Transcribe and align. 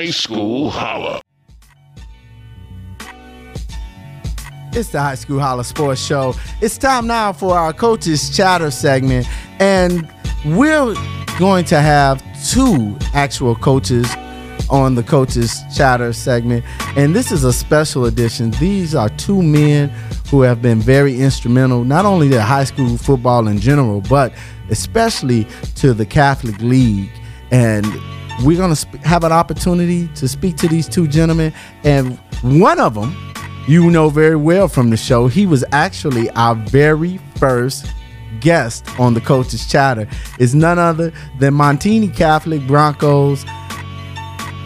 High 0.00 0.12
School 0.12 0.70
Holla. 0.70 1.20
It's 4.72 4.88
the 4.88 4.98
High 4.98 5.14
School 5.14 5.40
Holla 5.40 5.62
Sports 5.62 6.02
Show. 6.02 6.34
It's 6.62 6.78
time 6.78 7.06
now 7.06 7.34
for 7.34 7.54
our 7.54 7.74
coaches 7.74 8.34
chatter 8.34 8.70
segment, 8.70 9.26
and 9.58 10.10
we're 10.46 10.94
going 11.38 11.66
to 11.66 11.82
have 11.82 12.24
two 12.50 12.96
actual 13.12 13.54
coaches 13.54 14.10
on 14.70 14.94
the 14.94 15.02
coaches 15.02 15.60
chatter 15.76 16.14
segment, 16.14 16.64
and 16.96 17.14
this 17.14 17.30
is 17.30 17.44
a 17.44 17.52
special 17.52 18.06
edition. 18.06 18.52
These 18.52 18.94
are 18.94 19.10
two 19.10 19.42
men 19.42 19.90
who 20.30 20.40
have 20.40 20.62
been 20.62 20.80
very 20.80 21.20
instrumental, 21.20 21.84
not 21.84 22.06
only 22.06 22.30
to 22.30 22.40
high 22.40 22.64
school 22.64 22.96
football 22.96 23.48
in 23.48 23.58
general, 23.58 24.00
but 24.00 24.32
especially 24.70 25.46
to 25.74 25.92
the 25.92 26.06
Catholic 26.06 26.58
League. 26.62 27.10
And 27.50 27.84
we're 28.42 28.56
going 28.56 28.70
to 28.70 28.76
sp- 28.76 29.02
have 29.04 29.24
an 29.24 29.32
opportunity 29.32 30.08
to 30.14 30.28
speak 30.28 30.56
to 30.58 30.68
these 30.68 30.88
two 30.88 31.06
gentlemen, 31.06 31.52
and 31.84 32.18
one 32.42 32.80
of 32.80 32.94
them 32.94 33.16
you 33.66 33.90
know 33.90 34.08
very 34.10 34.36
well 34.36 34.68
from 34.68 34.90
the 34.90 34.96
show. 34.96 35.26
He 35.28 35.46
was 35.46 35.64
actually 35.72 36.30
our 36.30 36.54
very 36.54 37.18
first 37.36 37.86
guest 38.40 38.88
on 38.98 39.14
the 39.14 39.20
coaches 39.20 39.66
chatter 39.66 40.08
is 40.38 40.54
none 40.54 40.78
other 40.78 41.12
than 41.38 41.54
Montini 41.54 42.14
Catholic 42.14 42.66
Broncos 42.66 43.44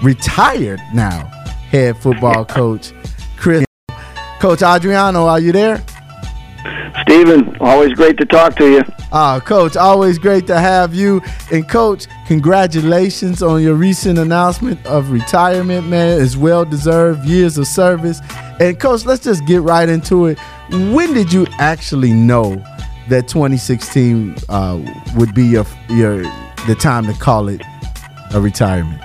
retired 0.02 0.80
now 0.92 1.24
head 1.70 1.96
football 1.96 2.44
coach 2.44 2.92
Chris 3.36 3.64
Coach 4.38 4.60
Andriano, 4.60 5.26
are 5.26 5.40
you 5.40 5.52
there? 5.52 5.82
Stephen, 7.02 7.56
always 7.60 7.92
great 7.92 8.16
to 8.18 8.24
talk 8.24 8.56
to 8.56 8.70
you. 8.70 8.82
Uh, 9.12 9.38
Coach, 9.40 9.76
always 9.76 10.18
great 10.18 10.46
to 10.46 10.58
have 10.58 10.94
you. 10.94 11.20
And 11.52 11.68
Coach, 11.68 12.06
congratulations 12.26 13.42
on 13.42 13.62
your 13.62 13.74
recent 13.74 14.18
announcement 14.18 14.84
of 14.86 15.10
retirement, 15.10 15.86
man. 15.86 16.20
It's 16.20 16.36
well 16.36 16.64
deserved 16.64 17.24
years 17.26 17.58
of 17.58 17.66
service. 17.66 18.20
And 18.60 18.78
Coach, 18.80 19.04
let's 19.04 19.22
just 19.22 19.44
get 19.46 19.60
right 19.62 19.88
into 19.88 20.26
it. 20.26 20.38
When 20.70 21.12
did 21.12 21.32
you 21.32 21.46
actually 21.58 22.12
know 22.12 22.56
that 23.08 23.28
2016 23.28 24.36
uh, 24.48 24.80
would 25.16 25.34
be 25.34 25.46
your 25.46 25.66
your 25.90 26.22
the 26.66 26.76
time 26.78 27.04
to 27.04 27.12
call 27.12 27.48
it 27.48 27.60
a 28.32 28.40
retirement? 28.40 29.00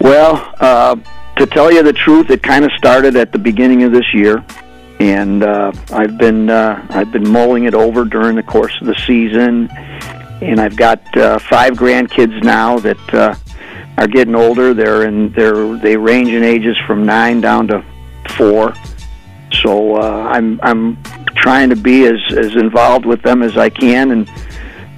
Well, 0.00 0.54
uh, 0.60 0.96
to 1.36 1.46
tell 1.46 1.72
you 1.72 1.82
the 1.82 1.92
truth, 1.92 2.30
it 2.30 2.42
kind 2.42 2.64
of 2.64 2.72
started 2.72 3.16
at 3.16 3.32
the 3.32 3.38
beginning 3.38 3.82
of 3.84 3.92
this 3.92 4.12
year 4.12 4.44
and 5.00 5.42
uh, 5.42 5.72
I've 5.92 6.18
been 6.18 6.50
uh, 6.50 6.84
I've 6.90 7.12
been 7.12 7.28
mulling 7.28 7.64
it 7.64 7.74
over 7.74 8.04
during 8.04 8.36
the 8.36 8.42
course 8.42 8.76
of 8.80 8.86
the 8.86 8.96
season, 9.06 9.68
and 10.42 10.60
I've 10.60 10.76
got 10.76 11.16
uh, 11.16 11.38
five 11.38 11.74
grandkids 11.74 12.42
now 12.42 12.78
that 12.80 13.14
uh, 13.14 13.34
are 13.96 14.08
getting 14.08 14.34
older. 14.34 14.74
They're 14.74 15.06
in 15.06 15.32
they're 15.32 15.76
they 15.78 15.96
range 15.96 16.30
in 16.30 16.42
ages 16.42 16.76
from 16.86 17.06
nine 17.06 17.40
down 17.40 17.68
to 17.68 17.84
four. 18.36 18.74
So 19.62 19.96
uh, 19.96 20.28
I'm 20.30 20.60
I'm 20.62 21.02
trying 21.36 21.70
to 21.70 21.76
be 21.76 22.06
as 22.06 22.18
as 22.36 22.56
involved 22.56 23.06
with 23.06 23.22
them 23.22 23.42
as 23.42 23.56
I 23.56 23.70
can, 23.70 24.10
and 24.10 24.28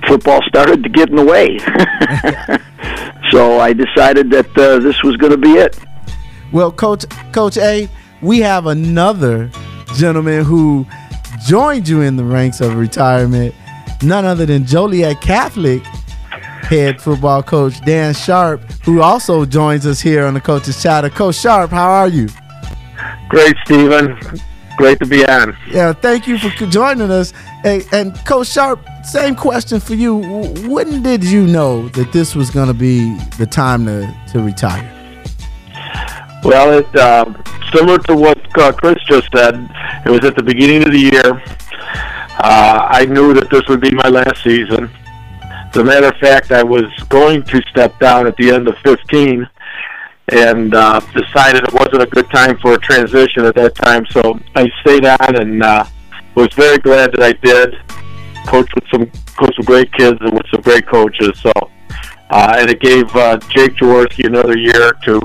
football 0.06 0.40
started 0.48 0.82
to 0.82 0.88
get 0.88 1.10
in 1.10 1.16
the 1.16 1.24
way. 1.24 1.58
so 3.30 3.60
I 3.60 3.74
decided 3.74 4.30
that 4.30 4.48
uh, 4.56 4.78
this 4.78 5.02
was 5.02 5.16
going 5.18 5.32
to 5.32 5.38
be 5.38 5.52
it. 5.52 5.78
Well, 6.52 6.72
Coach 6.72 7.04
Coach 7.32 7.58
A, 7.58 7.88
we 8.22 8.40
have 8.40 8.66
another 8.66 9.50
gentleman 9.96 10.44
who 10.44 10.86
joined 11.46 11.88
you 11.88 12.02
in 12.02 12.16
the 12.16 12.24
ranks 12.24 12.60
of 12.60 12.76
retirement, 12.76 13.54
none 14.02 14.24
other 14.24 14.46
than 14.46 14.64
Joliet 14.66 15.20
Catholic 15.20 15.82
head 16.70 17.00
football 17.00 17.42
coach 17.42 17.80
Dan 17.84 18.14
Sharp, 18.14 18.60
who 18.84 19.02
also 19.02 19.44
joins 19.44 19.86
us 19.86 20.00
here 20.00 20.24
on 20.24 20.34
the 20.34 20.40
Coaches 20.40 20.80
Chatter. 20.80 21.10
Coach 21.10 21.36
Sharp, 21.36 21.70
how 21.70 21.90
are 21.90 22.08
you? 22.08 22.28
Great, 23.28 23.56
Stephen. 23.64 24.18
Great 24.76 24.98
to 25.00 25.06
be 25.06 25.26
on. 25.26 25.56
Yeah, 25.68 25.92
thank 25.92 26.26
you 26.26 26.38
for 26.38 26.48
joining 26.66 27.10
us. 27.10 27.32
And, 27.64 27.84
and 27.92 28.14
Coach 28.24 28.48
Sharp, 28.48 28.80
same 29.04 29.34
question 29.34 29.80
for 29.80 29.94
you. 29.94 30.16
When 30.68 31.02
did 31.02 31.24
you 31.24 31.46
know 31.46 31.88
that 31.90 32.12
this 32.12 32.34
was 32.34 32.50
going 32.50 32.68
to 32.68 32.74
be 32.74 33.14
the 33.38 33.46
time 33.46 33.84
to, 33.86 34.14
to 34.32 34.40
retire? 34.40 34.99
Well, 36.42 36.78
it 36.78 36.96
uh, 36.96 37.26
similar 37.72 37.98
to 37.98 38.16
what 38.16 38.58
uh, 38.58 38.72
Chris 38.72 38.96
just 39.08 39.28
said. 39.32 39.54
It 40.06 40.10
was 40.10 40.24
at 40.24 40.36
the 40.36 40.42
beginning 40.42 40.84
of 40.84 40.92
the 40.92 40.98
year. 40.98 41.42
Uh, 42.42 42.88
I 42.88 43.04
knew 43.04 43.34
that 43.34 43.50
this 43.50 43.66
would 43.68 43.80
be 43.80 43.90
my 43.90 44.08
last 44.08 44.42
season. 44.42 44.90
As 45.42 45.76
a 45.76 45.84
matter 45.84 46.08
of 46.08 46.16
fact, 46.16 46.50
I 46.50 46.62
was 46.62 46.86
going 47.08 47.42
to 47.44 47.60
step 47.70 47.98
down 47.98 48.26
at 48.26 48.36
the 48.36 48.50
end 48.50 48.66
of 48.68 48.76
15 48.78 49.46
and 50.32 50.74
uh, 50.74 51.00
decided 51.12 51.62
it 51.62 51.72
wasn't 51.72 52.02
a 52.02 52.06
good 52.06 52.30
time 52.30 52.56
for 52.58 52.74
a 52.74 52.78
transition 52.78 53.44
at 53.44 53.54
that 53.56 53.74
time. 53.74 54.06
So 54.06 54.40
I 54.56 54.68
stayed 54.80 55.04
on 55.04 55.36
and 55.36 55.62
uh, 55.62 55.84
was 56.34 56.52
very 56.54 56.78
glad 56.78 57.12
that 57.12 57.22
I 57.22 57.32
did. 57.32 57.74
Coached 58.46 58.74
with 58.74 58.84
some 58.90 59.06
coach 59.36 59.54
with 59.58 59.66
great 59.66 59.92
kids 59.92 60.18
and 60.20 60.32
with 60.32 60.46
some 60.50 60.62
great 60.62 60.86
coaches. 60.86 61.38
So 61.40 61.52
uh, 62.30 62.56
and 62.58 62.70
it 62.70 62.80
gave 62.80 63.14
uh, 63.14 63.36
Jake 63.50 63.74
Jaworski 63.74 64.26
another 64.26 64.56
year 64.56 64.92
to 65.04 65.20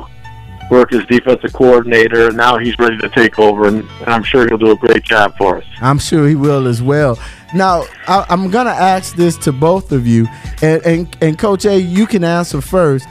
work 0.70 0.94
as 0.94 1.06
defensive 1.06 1.54
coordinator, 1.54 2.28
and 2.28 2.38
now 2.38 2.58
he's 2.58 2.78
ready 2.80 2.98
to 2.98 3.10
take 3.10 3.38
over, 3.40 3.68
and, 3.68 3.88
and, 4.00 4.08
I'm 4.08 4.24
sure 4.24 4.48
he'll 4.48 4.58
do 4.58 4.72
a 4.72 4.76
great 4.76 5.04
job 5.04 5.38
for 5.38 5.58
us. 5.58 5.66
I'm 5.82 6.00
sure 6.00 6.28
he 6.28 6.36
will 6.36 6.68
as 6.68 6.82
well. 6.82 7.20
Now, 7.54 7.86
I, 8.08 8.26
am 8.30 8.50
going 8.50 8.66
to 8.66 8.72
ask 8.72 9.16
this 9.16 9.38
to 9.40 9.52
both 9.52 9.92
of 9.92 10.08
you, 10.08 10.28
and, 10.62 10.86
and, 10.86 11.18
and 11.22 11.40
Coach 11.40 11.66
A, 11.66 11.78
you 11.78 12.08
can 12.08 12.24
answer 12.24 12.62
first. 12.62 13.08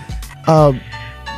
Uh, 0.47 0.72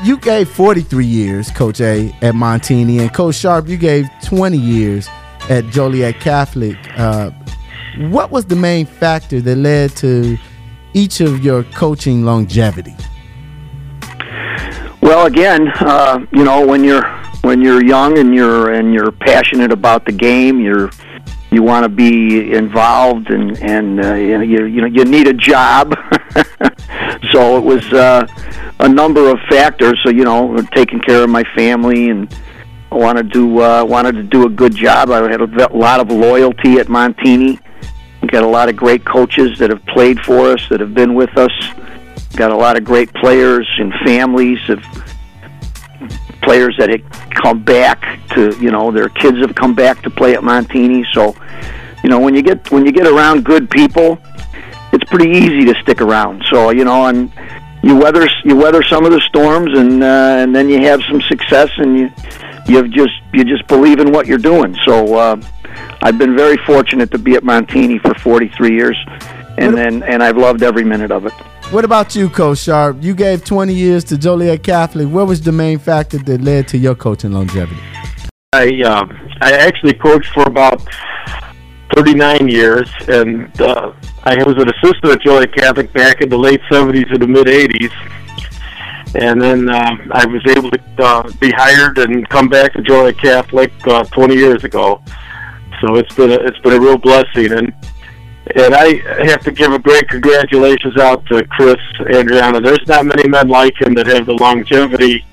you 0.03 0.19
gave 0.19 0.49
43 0.49 1.07
years, 1.07 1.51
Coach 1.51 1.81
A, 1.81 2.09
at 2.23 2.35
Montini, 2.35 3.01
and 3.01 3.13
Coach 3.13 3.37
Sharp, 3.37 3.69
you 3.69 3.77
gave 3.77 4.09
20 4.25 4.59
years 4.59 5.09
at 5.49 5.65
Joliet 5.67 6.21
Catholic. 6.21 6.77
Uh, 6.97 7.31
what 7.99 8.31
was 8.31 8.45
the 8.47 8.57
main 8.57 8.85
factor 8.85 9.41
that 9.41 9.57
led 9.57 9.91
to 9.97 10.37
each 10.93 11.21
of 11.21 11.45
your 11.45 11.63
coaching 11.65 12.25
longevity? 12.25 12.95
Well, 15.07 15.27
again, 15.27 15.69
uh, 15.69 16.27
you 16.33 16.43
know, 16.43 16.67
when 16.67 16.83
you're 16.83 17.07
when 17.43 17.63
you're 17.63 17.81
young 17.81 18.19
and 18.19 18.35
you're 18.35 18.73
and 18.73 18.93
you're 18.93 19.13
passionate 19.13 19.71
about 19.71 20.05
the 20.05 20.11
game, 20.11 20.59
you're 20.59 20.91
you 21.53 21.63
want 21.63 21.85
to 21.85 21.89
be 21.89 22.53
involved 22.53 23.31
and 23.31 23.57
and 23.63 24.05
uh, 24.05 24.15
you 24.15 24.65
you 24.65 24.81
know 24.81 24.89
you 24.89 25.05
need 25.05 25.29
a 25.29 25.33
job. 25.33 25.95
so 27.31 27.57
it 27.57 27.63
was 27.63 27.93
uh, 27.93 28.27
a 28.81 28.89
number 28.89 29.31
of 29.31 29.39
factors. 29.49 29.97
So 30.03 30.11
you 30.11 30.25
know, 30.25 30.57
taking 30.75 30.99
care 30.99 31.23
of 31.23 31.31
my 31.31 31.45
family 31.55 32.11
and 32.11 32.29
I 32.91 32.97
wanted 32.97 33.33
to 33.35 33.63
uh, 33.63 33.85
wanted 33.85 34.17
to 34.17 34.25
do 34.25 34.45
a 34.45 34.51
good 34.51 34.75
job. 34.75 35.13
I 35.13 35.31
had 35.31 35.41
a 35.41 35.73
lot 35.73 36.01
of 36.01 36.11
loyalty 36.11 36.81
at 36.81 36.89
Montini. 36.89 37.61
We 38.23 38.27
got 38.27 38.43
a 38.43 38.49
lot 38.49 38.69
of 38.69 38.75
great 38.75 39.05
coaches 39.05 39.57
that 39.61 39.71
have 39.71 39.87
played 39.87 40.19
for 40.19 40.51
us, 40.51 40.69
that 40.69 40.81
have 40.81 40.95
been 40.95 41.15
with 41.15 41.39
us 41.39 41.53
got 42.37 42.51
a 42.51 42.57
lot 42.57 42.77
of 42.77 42.85
great 42.85 43.13
players 43.15 43.69
and 43.79 43.93
families 44.05 44.59
of 44.69 44.81
players 46.43 46.77
that 46.79 46.91
have 46.91 47.31
come 47.31 47.63
back 47.63 48.03
to 48.29 48.57
you 48.61 48.71
know 48.71 48.91
their 48.91 49.09
kids 49.09 49.39
have 49.39 49.55
come 49.55 49.75
back 49.75 50.03
to 50.03 50.11
play 50.11 50.35
at 50.35 50.41
Montini. 50.41 51.05
So 51.13 51.35
you 52.03 52.11
know 52.11 52.21
when 52.21 52.35
you 52.35 52.43
get 52.43 52.71
when 52.71 52.85
you 52.87 52.93
get 52.93 53.07
around 53.07 53.45
good 53.45 53.71
people, 53.71 54.19
it's 54.93 55.05
pretty 55.05 55.31
easy 55.31 55.65
to 55.65 55.75
stick 55.83 56.01
around. 56.01 56.45
So 56.51 56.71
you 56.71 56.85
know 56.85 57.07
and 57.07 57.33
you 57.83 57.97
weather 57.97 58.29
you 58.45 58.57
weather 58.57 58.83
some 58.83 59.05
of 59.05 59.13
the 59.13 59.21
storms 59.21 59.77
and 59.79 60.03
uh, 60.03 60.37
and 60.39 60.55
then 60.55 60.69
you 60.69 60.81
have 60.83 61.03
some 61.11 61.21
success 61.23 61.71
and 61.79 61.99
you 61.99 62.11
you 62.69 62.89
just 62.89 63.15
you 63.33 63.45
just 63.45 63.67
believe 63.67 63.99
in 63.99 64.13
what 64.13 64.27
you're 64.27 64.39
doing. 64.39 64.77
So 64.85 65.15
uh, 65.15 65.41
I've 66.03 66.19
been 66.19 66.37
very 66.37 66.57
fortunate 66.59 67.11
to 67.13 67.19
be 67.19 67.35
at 67.35 67.43
Montini 67.43 68.01
for 68.01 68.15
43 68.15 68.75
years, 68.75 68.97
and 69.59 69.77
then 69.77 70.03
and 70.03 70.23
I've 70.23 70.37
loved 70.37 70.63
every 70.63 70.85
minute 70.85 71.11
of 71.11 71.27
it. 71.27 71.33
What 71.73 71.85
about 71.85 72.15
you, 72.15 72.31
Coach 72.31 72.59
Sharp? 72.59 72.99
You 73.01 73.13
gave 73.13 73.45
20 73.45 73.75
years 73.75 74.05
to 74.05 74.17
Joliet 74.17 74.63
Catholic. 74.63 75.09
What 75.09 75.27
was 75.27 75.41
the 75.41 75.51
main 75.51 75.81
factor 75.81 76.17
that 76.17 76.41
led 76.41 76.69
to 76.69 76.79
your 76.79 76.95
coaching 76.95 77.33
longevity? 77.33 77.81
I 78.53 78.83
uh, 78.85 79.05
I 79.41 79.51
actually 79.51 79.95
coached 79.95 80.33
for 80.33 80.45
about 80.45 80.81
39 81.97 82.47
years, 82.47 82.89
and 83.09 83.61
uh, 83.61 83.93
I 84.23 84.37
was 84.45 84.55
an 84.63 84.69
assistant 84.69 85.13
at 85.13 85.21
Joliet 85.23 85.53
Catholic 85.57 85.93
back 85.93 86.21
in 86.21 86.29
the 86.29 86.39
late 86.39 86.61
70s 86.71 87.13
and 87.13 87.21
the 87.21 87.27
mid 87.27 87.49
80s. 87.49 87.93
And 89.17 89.43
then 89.43 89.69
uh, 89.69 89.97
I 90.13 90.25
was 90.25 90.43
able 90.47 90.71
to 90.71 90.81
uh, 90.99 91.29
be 91.41 91.51
hired 91.51 91.99
and 91.99 92.29
come 92.29 92.49
back 92.49 92.75
to 92.75 92.83
Joliet 92.83 93.19
Catholic 93.19 93.73
uh, 93.89 94.05
20 94.05 94.37
years 94.37 94.63
ago. 94.63 95.03
So 95.81 95.97
it's 95.97 96.15
been 96.15 96.31
a, 96.31 96.37
it's 96.37 96.59
been 96.61 96.75
a 96.75 96.81
real 96.81 96.97
blessing, 96.97 97.53
and 97.53 97.75
and 98.55 98.75
I 98.75 98.95
have 99.25 99.43
to 99.43 99.51
give 99.51 99.73
a 99.73 99.79
great 99.79 100.09
congratulations 100.09 100.97
out 100.99 101.27
to 101.27 101.45
Chris 101.49 101.77
Andriano. 101.99 102.63
There's 102.63 102.87
not 102.87 103.05
many 103.05 103.29
men 103.29 103.49
like 103.49 103.81
him 103.81 103.95
that 103.95 104.07
have 104.07 104.27
the 104.27 104.35
longevity 104.35 105.25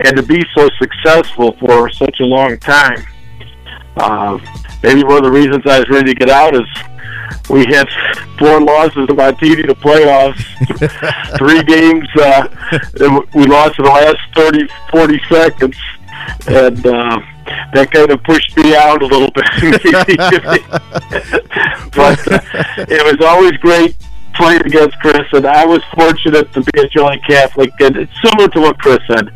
and 0.00 0.16
to 0.16 0.22
be 0.22 0.44
so 0.54 0.68
successful 0.78 1.52
for 1.58 1.90
such 1.90 2.20
a 2.20 2.24
long 2.24 2.58
time. 2.58 3.04
Uh, 3.96 4.38
maybe 4.82 5.02
one 5.04 5.18
of 5.18 5.24
the 5.24 5.30
reasons 5.30 5.62
I 5.66 5.78
was 5.80 5.88
ready 5.88 6.14
to 6.14 6.18
get 6.18 6.30
out 6.30 6.54
is 6.54 6.66
we 7.48 7.64
had 7.66 7.88
four 8.38 8.60
losses 8.60 9.08
of 9.08 9.16
TV 9.16 9.66
to 9.66 9.74
playoffs, 9.74 10.42
three 11.38 11.62
games. 11.62 12.08
Uh, 12.16 13.20
we 13.34 13.46
lost 13.46 13.78
in 13.78 13.84
the 13.84 13.90
last 13.90 14.18
30, 14.34 14.68
40 14.90 15.20
seconds, 15.28 15.76
and 16.48 16.86
uh, 16.86 17.20
that 17.72 17.90
kind 17.90 18.10
of 18.10 18.22
pushed 18.24 18.54
me 18.56 18.74
out 18.74 19.02
a 19.02 19.06
little 19.06 19.30
bit. 19.30 19.44
but 21.94 22.32
uh, 22.32 22.40
it 22.88 23.04
was 23.04 23.20
always 23.26 23.52
great 23.58 23.96
playing 24.34 24.66
against 24.66 24.98
Chris, 25.00 25.26
and 25.32 25.46
I 25.46 25.64
was 25.64 25.82
fortunate 25.94 26.52
to 26.52 26.62
be 26.62 26.80
a 26.80 26.88
Joliet 26.88 27.22
Catholic. 27.24 27.70
And 27.80 27.96
it's 27.96 28.12
similar 28.22 28.48
to 28.48 28.60
what 28.60 28.78
Chris 28.78 28.98
said. 29.06 29.30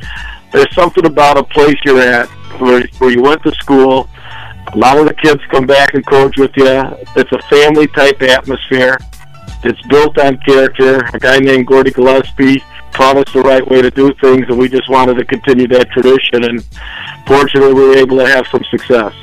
There's 0.53 0.75
something 0.75 1.07
about 1.07 1.39
a 1.39 1.45
place 1.45 1.77
you're 1.85 2.01
at 2.01 2.29
where, 2.61 2.85
where 2.99 3.11
you 3.11 3.23
went 3.23 3.43
to 3.45 3.53
school 3.53 4.09
a 4.73 4.79
lot 4.79 4.99
of 4.99 5.07
the 5.07 5.15
kids 5.15 5.41
come 5.51 5.67
back 5.67 5.95
and 5.95 6.07
coach 6.07 6.37
with 6.37 6.57
you. 6.57 6.81
It's 7.17 7.33
a 7.33 7.39
family 7.49 7.87
type 7.89 8.23
atmosphere. 8.23 8.99
It's 9.65 9.81
built 9.89 10.19
on 10.19 10.39
character. 10.39 11.01
A 11.13 11.19
guy 11.19 11.39
named 11.39 11.67
Gordie 11.67 11.91
Gillespie 11.91 12.63
taught 13.01 13.17
us 13.17 13.33
the 13.33 13.41
right 13.41 13.67
way 13.67 13.81
to 13.81 13.91
do 13.91 14.13
things, 14.21 14.45
and 14.49 14.59
we 14.59 14.69
just 14.69 14.89
wanted 14.91 15.15
to 15.15 15.25
continue 15.25 15.67
that 15.69 15.91
tradition. 15.91 16.45
And 16.45 16.63
fortunately, 17.27 17.73
we 17.73 17.89
were 17.89 17.97
able 17.97 18.19
to 18.19 18.27
have 18.27 18.47
some 18.49 18.63
success. 18.65 19.15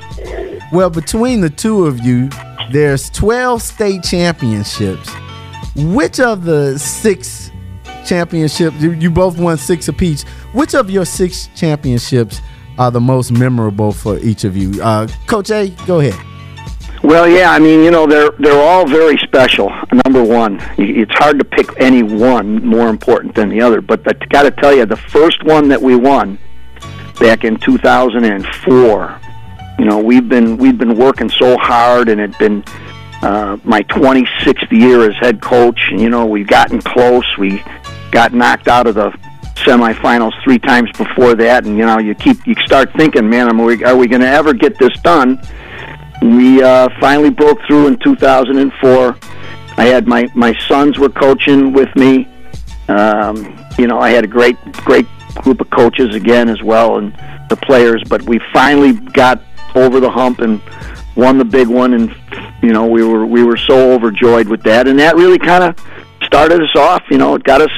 Well, 0.71 0.89
between 0.89 1.41
the 1.41 1.49
two 1.51 1.85
of 1.85 1.99
you, 1.99 2.29
there's 2.71 3.11
12 3.11 3.61
state 3.61 4.03
championships. 4.03 5.11
Which 5.75 6.19
of 6.19 6.43
the 6.43 6.79
six 6.79 7.51
championships, 8.07 8.81
you 8.81 9.11
both 9.11 9.37
won 9.37 9.57
six 9.57 9.87
apiece, 9.87 10.23
which 10.53 10.73
of 10.73 10.89
your 10.89 11.05
six 11.05 11.49
championships 11.55 12.41
are 12.79 12.89
the 12.89 13.01
most 13.01 13.31
memorable 13.31 13.91
for 13.91 14.17
each 14.19 14.43
of 14.43 14.57
you? 14.57 14.81
Uh, 14.81 15.07
Coach 15.27 15.51
A, 15.51 15.69
go 15.85 15.99
ahead. 15.99 16.19
Well, 17.03 17.27
yeah, 17.27 17.51
I 17.51 17.59
mean, 17.59 17.83
you 17.83 17.91
know, 17.91 18.07
they're 18.07 18.31
they're 18.39 18.61
all 18.61 18.87
very 18.87 19.17
special. 19.17 19.71
Number 20.05 20.23
one, 20.23 20.59
it's 20.77 21.13
hard 21.13 21.37
to 21.39 21.45
pick 21.45 21.69
any 21.79 22.01
one 22.01 22.65
more 22.65 22.89
important 22.89 23.35
than 23.35 23.49
the 23.49 23.61
other. 23.61 23.81
But 23.81 24.01
I 24.07 24.25
got 24.25 24.43
to 24.43 24.51
tell 24.51 24.75
you, 24.75 24.85
the 24.85 24.97
first 24.97 25.43
one 25.43 25.67
that 25.69 25.81
we 25.81 25.95
won 25.95 26.39
back 27.19 27.43
in 27.43 27.57
2004, 27.57 29.21
you 29.79 29.85
know, 29.85 29.99
we've 29.99 30.27
been 30.27 30.57
we've 30.57 30.77
been 30.77 30.97
working 30.97 31.29
so 31.29 31.57
hard, 31.57 32.09
and 32.09 32.19
it's 32.19 32.37
been 32.37 32.63
uh, 33.21 33.57
my 33.63 33.83
26th 33.83 34.71
year 34.71 35.09
as 35.09 35.15
head 35.17 35.39
coach. 35.39 35.79
And 35.91 36.01
you 36.01 36.09
know, 36.09 36.25
we've 36.25 36.47
gotten 36.47 36.81
close. 36.81 37.25
We 37.37 37.63
got 38.11 38.33
knocked 38.33 38.67
out 38.67 38.87
of 38.87 38.95
the 38.95 39.11
semifinals 39.55 40.33
three 40.43 40.59
times 40.59 40.91
before 40.97 41.35
that, 41.35 41.65
and 41.65 41.77
you 41.77 41.85
know 41.85 41.99
you 41.99 42.15
keep 42.15 42.45
you 42.47 42.55
start 42.65 42.91
thinking, 42.93 43.29
man, 43.29 43.49
are 43.49 43.63
we, 43.63 43.83
are 43.83 43.95
we 43.95 44.07
going 44.07 44.21
to 44.21 44.27
ever 44.27 44.53
get 44.53 44.79
this 44.79 44.97
done? 45.01 45.39
We 46.21 46.63
uh, 46.63 46.89
finally 46.99 47.29
broke 47.29 47.59
through 47.67 47.87
in 47.87 47.97
2004. 47.99 49.17
I 49.77 49.85
had 49.85 50.07
my 50.07 50.27
my 50.33 50.57
sons 50.67 50.97
were 50.97 51.09
coaching 51.09 51.71
with 51.73 51.95
me. 51.95 52.27
Um, 52.87 53.65
you 53.77 53.87
know, 53.87 53.99
I 53.99 54.09
had 54.09 54.23
a 54.23 54.27
great 54.27 54.59
great 54.73 55.05
group 55.35 55.61
of 55.61 55.69
coaches 55.69 56.15
again 56.15 56.49
as 56.49 56.63
well, 56.63 56.97
and 56.97 57.13
the 57.49 57.57
players. 57.57 58.03
But 58.07 58.23
we 58.23 58.39
finally 58.51 58.93
got 58.93 59.41
over 59.75 59.99
the 59.99 60.09
hump 60.09 60.39
and 60.39 60.61
won 61.15 61.37
the 61.37 61.45
big 61.45 61.67
one, 61.67 61.93
and 61.93 62.15
you 62.63 62.73
know 62.73 62.87
we 62.87 63.03
were 63.03 63.25
we 63.25 63.43
were 63.43 63.57
so 63.57 63.93
overjoyed 63.93 64.47
with 64.47 64.63
that, 64.63 64.87
and 64.87 64.97
that 64.99 65.15
really 65.15 65.39
kind 65.39 65.63
of 65.63 65.75
started 66.23 66.61
us 66.61 66.75
off. 66.75 67.03
You 67.11 67.19
know, 67.19 67.35
it 67.35 67.43
got 67.43 67.61
us 67.61 67.71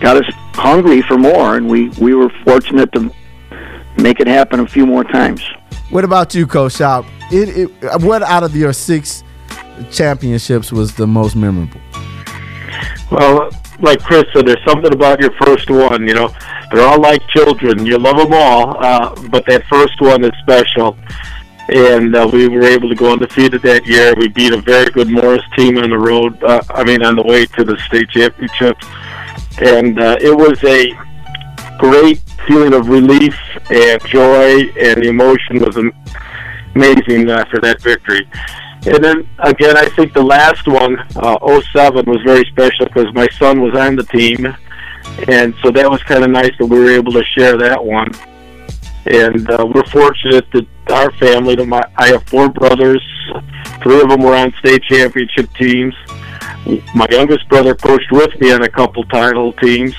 got 0.00 0.16
us 0.16 0.26
hungry 0.54 1.02
for 1.02 1.16
more, 1.16 1.56
and 1.56 1.68
we 1.68 1.90
we 2.00 2.14
were 2.14 2.30
fortunate 2.44 2.90
to 2.92 3.12
make 3.96 4.18
it 4.18 4.26
happen 4.26 4.60
a 4.60 4.66
few 4.66 4.86
more 4.86 5.04
times. 5.04 5.42
What 5.90 6.04
about 6.04 6.34
you, 6.34 6.46
Coach? 6.46 6.80
It, 7.30 7.70
it, 7.82 8.02
what 8.02 8.22
out 8.22 8.42
of 8.42 8.56
your 8.56 8.72
six 8.72 9.22
championships 9.90 10.72
was 10.72 10.94
the 10.94 11.06
most 11.06 11.36
memorable? 11.36 11.80
Well, 13.10 13.50
like 13.80 14.02
Chris 14.02 14.24
said, 14.32 14.46
there's 14.46 14.64
something 14.66 14.92
about 14.92 15.20
your 15.20 15.32
first 15.42 15.70
one. 15.70 16.06
You 16.06 16.14
know, 16.14 16.34
they're 16.72 16.86
all 16.86 17.00
like 17.00 17.26
children. 17.28 17.86
You 17.86 17.98
love 17.98 18.16
them 18.16 18.32
all, 18.32 18.82
uh, 18.84 19.14
but 19.30 19.46
that 19.46 19.64
first 19.66 20.00
one 20.00 20.24
is 20.24 20.32
special. 20.42 20.96
And 21.68 22.16
uh, 22.16 22.28
we 22.32 22.48
were 22.48 22.64
able 22.64 22.88
to 22.88 22.94
go 22.94 23.12
undefeated 23.12 23.60
that 23.62 23.86
year. 23.86 24.14
We 24.16 24.28
beat 24.28 24.52
a 24.52 24.60
very 24.60 24.90
good 24.90 25.08
Morris 25.08 25.42
team 25.54 25.76
on 25.78 25.90
the 25.90 25.98
road. 25.98 26.42
Uh, 26.42 26.62
I 26.70 26.82
mean, 26.82 27.02
on 27.02 27.14
the 27.14 27.22
way 27.22 27.44
to 27.44 27.64
the 27.64 27.78
state 27.78 28.08
championships 28.08 28.86
and 29.60 29.98
uh, 29.98 30.16
it 30.20 30.36
was 30.36 30.62
a 30.64 30.92
great 31.78 32.20
feeling 32.46 32.74
of 32.74 32.88
relief 32.88 33.36
and 33.70 34.04
joy, 34.06 34.62
and 34.78 35.02
the 35.02 35.08
emotion 35.08 35.58
was 35.58 35.76
amazing 36.74 37.30
after 37.30 37.60
that 37.60 37.80
victory. 37.82 38.28
And 38.86 39.02
then 39.02 39.28
again, 39.40 39.76
I 39.76 39.88
think 39.90 40.12
the 40.12 40.22
last 40.22 40.66
one, 40.66 40.98
uh, 41.16 41.60
07, 41.72 42.06
was 42.06 42.22
very 42.24 42.44
special 42.46 42.86
because 42.86 43.12
my 43.14 43.28
son 43.38 43.60
was 43.60 43.74
on 43.74 43.96
the 43.96 44.04
team, 44.04 44.46
and 45.28 45.54
so 45.62 45.70
that 45.70 45.90
was 45.90 46.02
kind 46.04 46.24
of 46.24 46.30
nice 46.30 46.52
that 46.58 46.66
we 46.66 46.78
were 46.78 46.90
able 46.90 47.12
to 47.12 47.24
share 47.36 47.56
that 47.56 47.84
one. 47.84 48.10
And 49.06 49.50
uh, 49.50 49.66
we're 49.74 49.86
fortunate 49.86 50.50
that 50.52 50.66
our 50.90 51.10
family, 51.12 51.56
my, 51.64 51.82
I 51.96 52.08
have 52.08 52.22
four 52.24 52.48
brothers, 52.48 53.02
three 53.82 54.00
of 54.00 54.08
them 54.08 54.22
were 54.22 54.34
on 54.34 54.52
state 54.60 54.82
championship 54.84 55.52
teams 55.54 55.94
my 56.94 57.06
youngest 57.10 57.48
brother 57.48 57.74
coached 57.74 58.10
with 58.10 58.38
me 58.40 58.52
on 58.52 58.62
a 58.62 58.68
couple 58.68 59.02
title 59.04 59.52
teams, 59.54 59.94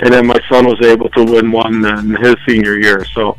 and 0.00 0.12
then 0.12 0.26
my 0.26 0.40
son 0.48 0.66
was 0.66 0.80
able 0.82 1.08
to 1.10 1.24
win 1.24 1.52
one 1.52 1.84
in 1.84 2.16
his 2.16 2.34
senior 2.46 2.78
year. 2.78 3.04
So 3.14 3.36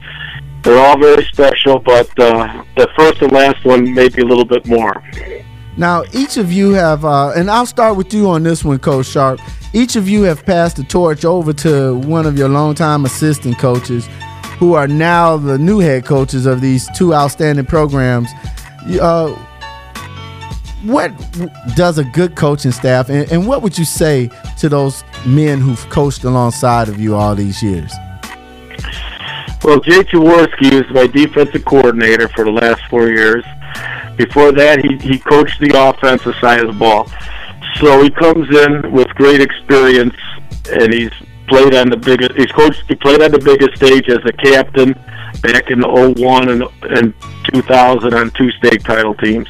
they're 0.63 0.79
all 0.79 0.97
very 0.97 1.23
special, 1.25 1.79
but 1.79 2.07
uh, 2.19 2.63
the 2.77 2.89
first 2.97 3.21
and 3.21 3.31
last 3.31 3.63
one 3.65 3.93
maybe 3.93 4.21
a 4.21 4.25
little 4.25 4.45
bit 4.45 4.65
more. 4.65 5.03
Now, 5.75 6.03
each 6.13 6.37
of 6.37 6.51
you 6.51 6.71
have, 6.73 7.03
uh, 7.03 7.31
and 7.31 7.49
I'll 7.49 7.65
start 7.65 7.97
with 7.97 8.13
you 8.13 8.29
on 8.29 8.43
this 8.43 8.63
one, 8.63 8.79
Coach 8.79 9.07
Sharp. 9.07 9.39
Each 9.73 9.95
of 9.95 10.07
you 10.07 10.21
have 10.23 10.45
passed 10.45 10.77
the 10.77 10.83
torch 10.83 11.25
over 11.25 11.51
to 11.53 11.95
one 11.95 12.25
of 12.25 12.37
your 12.37 12.47
longtime 12.47 13.05
assistant 13.05 13.57
coaches, 13.57 14.07
who 14.59 14.75
are 14.75 14.87
now 14.87 15.35
the 15.35 15.57
new 15.57 15.79
head 15.79 16.05
coaches 16.05 16.45
of 16.45 16.61
these 16.61 16.87
two 16.95 17.13
outstanding 17.13 17.65
programs. 17.65 18.29
Uh, 19.01 19.29
what 20.83 21.11
does 21.75 21.97
a 21.97 22.03
good 22.03 22.35
coaching 22.35 22.71
staff, 22.71 23.09
and, 23.09 23.29
and 23.31 23.47
what 23.47 23.63
would 23.63 23.77
you 23.77 23.85
say 23.85 24.29
to 24.59 24.69
those 24.69 25.03
men 25.25 25.59
who've 25.59 25.89
coached 25.89 26.23
alongside 26.23 26.87
of 26.87 26.99
you 26.99 27.15
all 27.15 27.33
these 27.35 27.63
years? 27.63 27.91
Well, 29.63 29.79
Jay 29.79 30.03
Jaworski 30.03 30.71
is 30.71 30.93
my 30.93 31.07
defensive 31.07 31.63
coordinator 31.65 32.27
for 32.29 32.45
the 32.45 32.51
last 32.51 32.81
four 32.89 33.09
years. 33.09 33.45
Before 34.17 34.51
that, 34.51 34.83
he, 34.83 34.97
he 34.97 35.17
coached 35.17 35.59
the 35.59 35.71
offensive 35.75 36.35
side 36.41 36.59
of 36.59 36.67
the 36.67 36.79
ball. 36.79 37.09
So 37.79 38.03
he 38.03 38.09
comes 38.09 38.47
in 38.49 38.91
with 38.91 39.07
great 39.15 39.41
experience, 39.41 40.15
and 40.69 40.93
he's 40.93 41.11
played 41.47 41.73
on 41.75 41.89
the 41.89 41.97
biggest. 41.97 42.33
He's 42.33 42.51
coached. 42.51 42.83
He 42.87 42.95
played 42.95 43.21
on 43.21 43.31
the 43.31 43.39
biggest 43.39 43.75
stage 43.77 44.09
as 44.09 44.19
a 44.25 44.33
captain 44.33 44.93
back 45.41 45.71
in 45.71 45.81
01 45.81 46.49
and, 46.49 46.63
and 46.83 47.13
2000 47.53 48.13
on 48.13 48.31
two 48.31 48.51
state 48.51 48.83
title 48.83 49.15
teams 49.15 49.47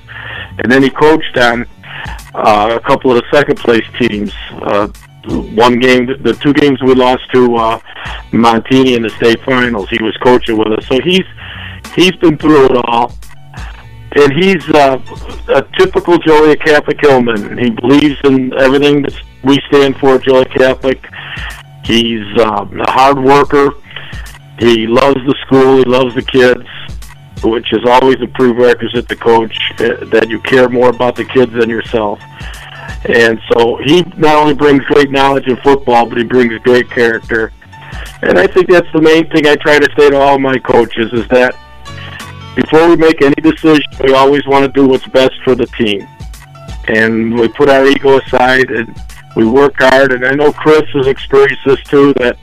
and 0.60 0.72
then 0.72 0.84
he 0.84 0.90
coached 0.90 1.38
on 1.38 1.66
uh, 2.36 2.80
a 2.80 2.88
couple 2.88 3.12
of 3.12 3.18
the 3.18 3.24
second 3.32 3.58
place 3.58 3.86
teams. 4.00 4.34
Uh, 4.52 4.88
one 5.28 5.80
game, 5.80 6.06
the 6.06 6.34
two 6.42 6.54
games 6.54 6.82
we 6.82 6.94
lost 6.94 7.24
to 7.34 7.56
uh, 7.56 7.80
Montini 8.32 8.96
in 8.96 9.04
the 9.04 9.10
state 9.10 9.42
finals, 9.44 9.90
he 9.90 10.02
was 10.02 10.16
coaching 10.24 10.58
with 10.58 10.68
us. 10.68 10.88
So 10.88 11.00
he's 11.02 11.26
he's 11.96 12.16
been 12.18 12.38
through 12.38 12.66
it 12.66 12.86
all, 12.86 13.14
and 14.16 14.34
he's 14.34 14.68
uh, 14.70 15.00
a 15.50 15.62
typical 15.78 16.18
Joliet 16.18 16.60
Catholic 16.62 17.00
Hillman. 17.02 17.58
He 17.58 17.70
believes 17.70 18.20
in 18.26 18.54
everything 18.60 19.04
that 19.04 19.16
we 19.44 19.60
stand 19.68 19.98
for, 19.98 20.18
Joliet 20.18 20.52
Catholic. 20.52 21.04
He's 21.84 22.26
um, 22.42 22.80
a 22.80 22.92
hard 22.92 23.22
worker. 23.22 23.72
He 24.60 24.88
loves 24.88 25.18
the 25.26 25.36
school. 25.46 25.78
He 25.78 25.84
loves 25.84 26.16
the 26.16 26.22
kids 26.22 26.68
which 27.44 27.74
is 27.74 27.82
always 27.86 28.22
a 28.22 28.28
prerequisite 28.28 29.08
to 29.10 29.16
coach 29.16 29.58
uh, 29.80 30.06
that 30.06 30.28
you 30.30 30.40
care 30.40 30.70
more 30.70 30.90
about 30.90 31.16
the 31.16 31.26
kids 31.26 31.52
than 31.54 31.70
yourself. 31.70 32.20
And 33.06 33.40
so 33.52 33.78
he 33.84 34.02
not 34.16 34.36
only 34.36 34.54
brings 34.54 34.84
great 34.86 35.12
knowledge 35.12 35.48
in 35.48 35.58
football, 35.58 36.06
but 36.06 36.18
he 36.18 36.24
brings 36.24 36.58
great 36.60 36.90
character. 36.90 37.52
And 38.22 38.40
I 38.40 38.48
think 38.48 38.70
that's 38.70 38.92
the 38.94 39.02
main 39.02 39.30
thing 39.30 39.46
I 39.48 39.56
try 39.56 39.80
to 39.80 39.90
say 39.98 40.10
to 40.10 40.18
all 40.18 40.40
my 40.40 40.58
coaches 40.58 41.12
is 41.12 41.28
that 41.28 41.56
before 42.56 42.88
we 42.90 42.96
make 42.96 43.22
any 43.22 43.36
decision, 43.36 43.84
we 44.02 44.14
always 44.14 44.46
want 44.48 44.66
to 44.66 44.72
do 44.72 44.88
what's 44.88 45.08
best 45.08 45.34
for 45.44 45.56
the 45.56 45.66
team. 45.66 46.08
And 46.88 47.38
we 47.38 47.48
put 47.50 47.70
our 47.70 47.86
ego 47.86 48.20
aside 48.20 48.70
and 48.70 48.96
we 49.36 49.46
work 49.46 49.76
hard. 49.78 50.12
And 50.14 50.26
I 50.26 50.32
know 50.34 50.52
Chris 50.54 50.84
has 50.94 51.08
experienced 51.08 51.66
this 51.66 51.82
too, 51.84 52.14
that 52.16 52.38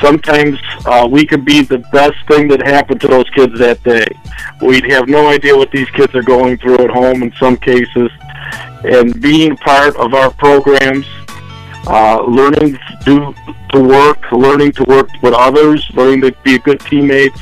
sometimes 0.00 0.58
uh, 0.86 1.08
we 1.10 1.24
could 1.24 1.44
be 1.44 1.62
the 1.62 1.78
best 1.92 2.16
thing 2.28 2.48
that 2.48 2.60
happened 2.66 3.00
to 3.02 3.08
those 3.08 3.28
kids 3.30 3.58
that 3.58 3.82
day. 3.84 4.06
We'd 4.60 4.90
have 4.90 5.08
no 5.08 5.28
idea 5.28 5.56
what 5.56 5.70
these 5.70 5.88
kids 5.90 6.14
are 6.14 6.22
going 6.22 6.58
through 6.58 6.78
at 6.78 6.90
home 6.90 7.22
in 7.22 7.32
some 7.38 7.56
cases. 7.56 8.10
And 8.84 9.20
being 9.20 9.56
part 9.56 9.96
of 9.96 10.14
our 10.14 10.30
programs, 10.30 11.06
uh, 11.86 12.22
learning 12.22 12.74
to, 12.74 12.98
do, 13.04 13.34
to 13.72 13.82
work, 13.82 14.30
learning 14.32 14.72
to 14.72 14.84
work 14.84 15.08
with 15.22 15.34
others, 15.34 15.90
learning 15.94 16.20
to 16.22 16.32
be 16.44 16.58
good 16.58 16.80
teammates, 16.80 17.40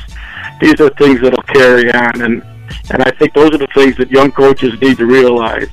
these 0.61 0.79
are 0.79 0.89
things 0.91 1.21
that'll 1.21 1.43
carry 1.43 1.91
on. 1.91 2.21
And, 2.21 2.43
and 2.91 3.03
I 3.03 3.11
think 3.11 3.33
those 3.33 3.53
are 3.53 3.57
the 3.57 3.67
things 3.73 3.97
that 3.97 4.09
young 4.09 4.31
coaches 4.31 4.79
need 4.81 4.97
to 4.97 5.05
realize. 5.05 5.67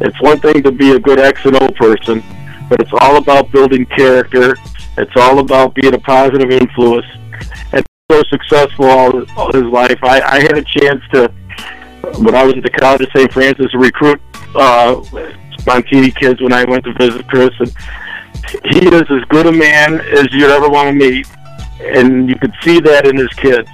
It's 0.00 0.20
one 0.22 0.40
thing 0.40 0.62
to 0.62 0.72
be 0.72 0.92
a 0.92 0.98
good 0.98 1.18
X 1.18 1.44
and 1.44 1.60
O 1.60 1.68
person, 1.70 2.22
but 2.68 2.80
it's 2.80 2.92
all 3.00 3.16
about 3.16 3.50
building 3.52 3.84
character. 3.86 4.56
It's 4.96 5.12
all 5.16 5.40
about 5.40 5.74
being 5.74 5.94
a 5.94 5.98
positive 5.98 6.50
influence. 6.50 7.06
And 7.72 7.84
so 8.10 8.22
successful 8.30 8.86
all, 8.86 9.24
all 9.36 9.52
his 9.52 9.64
life. 9.64 9.98
I, 10.02 10.20
I 10.20 10.40
had 10.40 10.56
a 10.56 10.64
chance 10.64 11.02
to, 11.12 11.28
when 12.18 12.34
I 12.34 12.44
was 12.44 12.54
at 12.56 12.62
the 12.62 12.70
College 12.70 13.02
of 13.02 13.08
St. 13.14 13.32
Francis, 13.32 13.74
recruit 13.74 14.20
uh, 14.54 15.00
Montini 15.64 16.14
kids 16.14 16.40
when 16.40 16.52
I 16.52 16.64
went 16.64 16.84
to 16.84 16.92
visit 16.94 17.26
Chris. 17.28 17.50
And 17.58 17.72
he 18.64 18.86
is 18.86 19.02
as 19.10 19.24
good 19.28 19.46
a 19.46 19.52
man 19.52 20.00
as 20.00 20.32
you'd 20.32 20.50
ever 20.50 20.68
want 20.68 20.88
to 20.88 20.92
meet. 20.92 21.26
And 21.80 22.28
you 22.28 22.36
could 22.36 22.52
see 22.62 22.80
that 22.80 23.06
in 23.06 23.16
his 23.16 23.32
kids. 23.34 23.68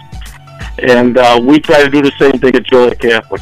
And 0.79 1.17
uh, 1.17 1.41
we 1.43 1.59
try 1.59 1.83
to 1.83 1.91
do 1.91 2.03
the 2.03 2.13
same 2.19 2.39
thing 2.39 2.55
at 2.55 2.65
Joliet 2.65 3.01
Catholic. 3.01 3.41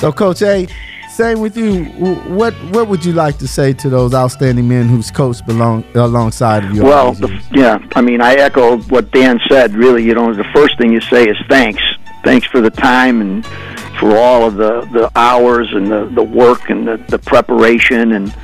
So, 0.00 0.12
Coach 0.12 0.42
A, 0.42 0.66
same 1.14 1.38
with 1.38 1.56
you. 1.56 1.84
What 1.84 2.54
what 2.72 2.88
would 2.88 3.04
you 3.04 3.12
like 3.12 3.38
to 3.38 3.46
say 3.46 3.72
to 3.74 3.88
those 3.88 4.14
outstanding 4.14 4.68
men 4.68 4.88
whose 4.88 5.12
coach 5.12 5.46
belong 5.46 5.84
alongside 5.94 6.64
of 6.64 6.74
you? 6.74 6.82
Well, 6.82 7.12
the, 7.12 7.28
yeah, 7.52 7.78
I 7.94 8.00
mean, 8.00 8.20
I 8.20 8.34
echo 8.34 8.78
what 8.88 9.12
Dan 9.12 9.38
said. 9.48 9.74
Really, 9.74 10.02
you 10.02 10.14
know, 10.14 10.34
the 10.34 10.44
first 10.52 10.76
thing 10.76 10.92
you 10.92 11.00
say 11.00 11.24
is 11.28 11.36
thanks. 11.48 11.80
Thanks 12.24 12.46
for 12.46 12.60
the 12.60 12.70
time 12.70 13.20
and 13.20 13.46
for 14.00 14.16
all 14.16 14.46
of 14.46 14.56
the, 14.56 14.80
the 14.92 15.10
hours 15.14 15.68
and 15.72 15.90
the, 15.90 16.06
the 16.06 16.22
work 16.22 16.70
and 16.70 16.86
the, 16.86 16.96
the 17.08 17.18
preparation 17.18 18.12
and 18.12 18.34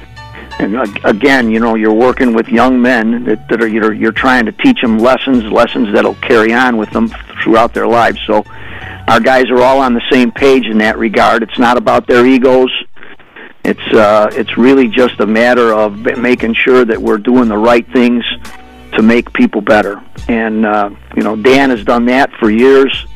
and 0.59 0.77
again, 1.05 1.51
you 1.51 1.59
know, 1.59 1.75
you're 1.75 1.95
working 1.95 2.35
with 2.35 2.49
young 2.49 2.83
men 2.83 3.25
that, 3.25 3.49
that 3.49 3.63
are 3.63 3.67
you're 3.67 3.95
you're 3.95 4.13
trying 4.13 4.45
to 4.45 4.53
teach 4.53 4.83
them 4.83 4.99
lessons, 4.99 5.45
lessons 5.45 5.91
that'll 5.95 6.17
carry 6.17 6.53
on 6.53 6.77
with 6.77 6.91
them 6.91 7.09
throughout 7.43 7.73
their 7.73 7.87
lives. 7.87 8.19
So 8.27 8.45
our 9.09 9.21
guys 9.21 9.49
are 9.49 9.63
all 9.63 9.81
on 9.81 9.95
the 9.95 10.03
same 10.11 10.31
page 10.31 10.67
in 10.67 10.77
that 10.79 10.99
regard. 10.99 11.43
It's 11.43 11.59
not 11.59 11.79
about 11.79 12.07
their 12.07 12.27
egos. 12.27 12.71
It's 13.65 13.81
uh, 13.95 14.31
it's 14.33 14.59
really 14.59 14.89
just 14.89 15.19
a 15.21 15.27
matter 15.27 15.73
of 15.73 15.97
making 16.19 16.55
sure 16.55 16.85
that 16.85 17.01
we're 17.01 17.19
doing 17.19 17.49
the 17.49 17.59
right 17.59 17.91
things 17.93 18.25
to 18.93 19.03
make 19.03 19.33
people 19.33 19.63
better. 19.63 20.03
And 20.29 20.67
uh, 20.67 20.91
you 21.17 21.23
know, 21.23 21.37
Dan 21.37 21.71
has 21.71 21.85
done 21.85 22.05
that 22.07 22.31
for 22.35 22.51
years. 22.51 23.07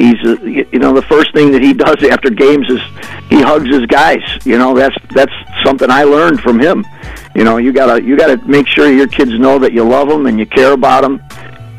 He's 0.00 0.16
uh, 0.24 0.40
you 0.42 0.78
know 0.78 0.94
the 0.94 1.02
first 1.02 1.34
thing 1.34 1.52
that 1.52 1.62
he 1.62 1.74
does 1.74 2.02
after 2.10 2.30
games 2.30 2.68
is 2.70 2.80
he 3.28 3.42
hugs 3.42 3.68
his 3.68 3.84
guys. 3.86 4.22
You 4.46 4.56
know 4.56 4.74
that's 4.74 4.96
that's 5.14 5.32
something 5.62 5.90
I 5.90 6.04
learned 6.04 6.40
from 6.40 6.58
him. 6.58 6.86
You 7.34 7.44
know 7.44 7.58
you 7.58 7.70
gotta 7.70 8.02
you 8.02 8.16
gotta 8.16 8.38
make 8.46 8.66
sure 8.66 8.90
your 8.90 9.08
kids 9.08 9.38
know 9.38 9.58
that 9.58 9.72
you 9.72 9.84
love 9.84 10.08
them 10.08 10.24
and 10.24 10.38
you 10.38 10.46
care 10.46 10.72
about 10.72 11.02
them 11.02 11.20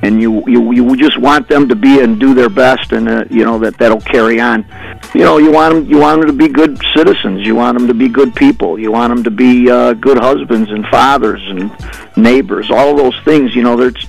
and 0.03 0.21
you 0.21 0.43
you 0.47 0.71
you 0.71 0.95
just 0.95 1.17
want 1.19 1.47
them 1.47 1.67
to 1.67 1.75
be 1.75 1.99
and 1.99 2.19
do 2.19 2.33
their 2.33 2.49
best, 2.49 2.91
and 2.91 3.07
uh, 3.07 3.23
you 3.29 3.43
know 3.43 3.59
that 3.59 3.77
that'll 3.77 4.01
carry 4.01 4.39
on. 4.39 4.65
You 5.13 5.21
know, 5.21 5.37
you 5.37 5.51
want 5.51 5.75
them 5.75 5.85
you 5.85 5.99
want 5.99 6.21
them 6.21 6.29
to 6.29 6.37
be 6.37 6.47
good 6.47 6.79
citizens. 6.95 7.45
You 7.45 7.55
want 7.55 7.77
them 7.77 7.87
to 7.87 7.93
be 7.93 8.07
good 8.09 8.35
people. 8.35 8.79
You 8.79 8.91
want 8.91 9.13
them 9.13 9.23
to 9.23 9.31
be 9.31 9.69
uh, 9.69 9.93
good 9.93 10.17
husbands 10.17 10.71
and 10.71 10.85
fathers 10.87 11.41
and 11.47 11.71
neighbors. 12.17 12.71
All 12.71 12.91
of 12.91 12.97
those 12.97 13.19
things. 13.23 13.55
You 13.55 13.63
know, 13.63 13.75
there's 13.75 14.07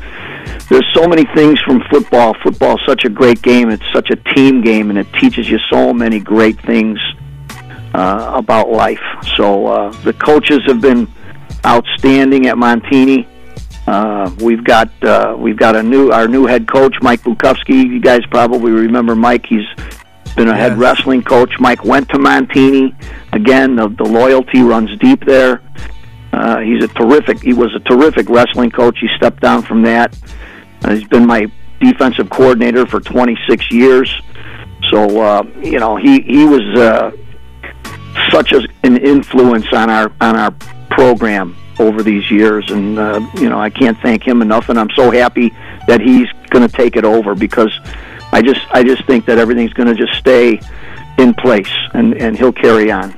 there's 0.68 0.86
so 0.94 1.06
many 1.06 1.24
things 1.34 1.60
from 1.60 1.82
football. 1.90 2.34
Football 2.42 2.76
is 2.76 2.80
such 2.86 3.04
a 3.04 3.08
great 3.08 3.42
game. 3.42 3.70
It's 3.70 3.84
such 3.92 4.10
a 4.10 4.16
team 4.34 4.62
game, 4.62 4.90
and 4.90 4.98
it 4.98 5.06
teaches 5.20 5.48
you 5.48 5.58
so 5.70 5.92
many 5.92 6.20
great 6.20 6.60
things 6.62 6.98
uh, 7.94 8.32
about 8.34 8.70
life. 8.70 9.02
So 9.36 9.66
uh, 9.66 9.92
the 10.02 10.12
coaches 10.12 10.60
have 10.66 10.80
been 10.80 11.08
outstanding 11.64 12.46
at 12.46 12.56
Montini. 12.56 13.26
Uh, 13.86 14.30
we've 14.40 14.64
got 14.64 14.90
uh, 15.02 15.34
we've 15.36 15.56
got 15.56 15.74
a 15.74 15.82
new 15.82 16.10
our 16.10 16.28
new 16.28 16.46
head 16.46 16.68
coach 16.68 16.94
Mike 17.02 17.22
Bukowski. 17.22 17.84
You 17.84 18.00
guys 18.00 18.20
probably 18.30 18.70
remember 18.70 19.16
Mike. 19.16 19.44
He's 19.46 19.66
been 20.36 20.48
a 20.48 20.56
head 20.56 20.78
wrestling 20.78 21.22
coach. 21.22 21.52
Mike 21.58 21.84
went 21.84 22.08
to 22.10 22.16
Montini. 22.16 22.94
Again, 23.32 23.76
the, 23.76 23.88
the 23.88 24.04
loyalty 24.04 24.62
runs 24.62 24.96
deep 24.98 25.24
there. 25.26 25.60
Uh, 26.32 26.60
he's 26.60 26.82
a 26.82 26.88
terrific. 26.88 27.40
He 27.40 27.52
was 27.52 27.74
a 27.74 27.80
terrific 27.80 28.28
wrestling 28.28 28.70
coach. 28.70 28.98
He 29.00 29.08
stepped 29.16 29.42
down 29.42 29.62
from 29.62 29.82
that. 29.82 30.16
Uh, 30.84 30.94
he's 30.94 31.08
been 31.08 31.26
my 31.26 31.50
defensive 31.80 32.30
coordinator 32.30 32.86
for 32.86 33.00
26 33.00 33.70
years. 33.72 34.12
So 34.90 35.20
uh, 35.20 35.42
you 35.62 35.78
know 35.78 35.96
he 35.96 36.20
he 36.22 36.44
was 36.44 36.62
uh, 36.78 37.12
such 38.30 38.52
a, 38.52 38.66
an 38.82 38.96
influence 38.98 39.72
on 39.72 39.90
our 39.90 40.12
on 40.20 40.36
our 40.36 40.50
program 40.90 41.56
over 41.78 42.02
these 42.02 42.30
years, 42.30 42.70
and 42.70 42.98
uh, 42.98 43.20
you 43.34 43.48
know 43.48 43.58
I 43.58 43.70
can't 43.70 43.98
thank 44.00 44.26
him 44.26 44.42
enough, 44.42 44.68
and 44.68 44.78
I'm 44.78 44.90
so 44.90 45.10
happy 45.10 45.50
that 45.86 46.00
he's 46.00 46.28
going 46.50 46.66
to 46.66 46.72
take 46.74 46.96
it 46.96 47.04
over 47.04 47.34
because 47.34 47.72
I 48.32 48.42
just 48.42 48.60
I 48.70 48.82
just 48.82 49.06
think 49.06 49.24
that 49.26 49.38
everything's 49.38 49.72
going 49.72 49.88
to 49.88 49.94
just 49.94 50.18
stay 50.18 50.60
in 51.18 51.34
place, 51.34 51.72
and 51.94 52.14
and 52.14 52.36
he'll 52.36 52.52
carry 52.52 52.90
on. 52.90 53.16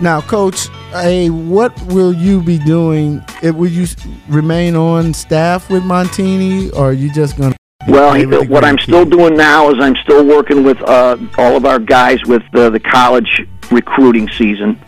Now, 0.00 0.20
Coach, 0.20 0.68
hey, 0.90 1.30
what 1.30 1.80
will 1.86 2.12
you 2.12 2.42
be 2.42 2.58
doing? 2.58 3.24
Will 3.42 3.68
you 3.68 3.86
remain 4.28 4.74
on 4.74 5.14
staff 5.14 5.70
with 5.70 5.84
Montini, 5.84 6.72
or 6.74 6.90
are 6.90 6.92
you 6.92 7.12
just 7.12 7.36
going 7.36 7.52
to? 7.52 7.58
Well, 7.86 8.46
what 8.48 8.64
I'm 8.64 8.78
still 8.78 9.04
doing 9.04 9.36
now 9.36 9.70
is 9.70 9.76
I'm 9.78 9.94
still 9.96 10.24
working 10.26 10.64
with 10.64 10.80
uh, 10.82 11.16
all 11.38 11.56
of 11.56 11.64
our 11.64 11.78
guys 11.78 12.24
with 12.24 12.42
the 12.52 12.80
college 12.80 13.46
recruiting 13.70 14.28
season. 14.30 14.80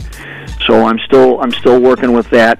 So 0.66 0.84
I'm 0.84 0.98
still 1.00 1.40
I'm 1.40 1.52
still 1.52 1.80
working 1.80 2.12
with 2.12 2.28
that. 2.30 2.58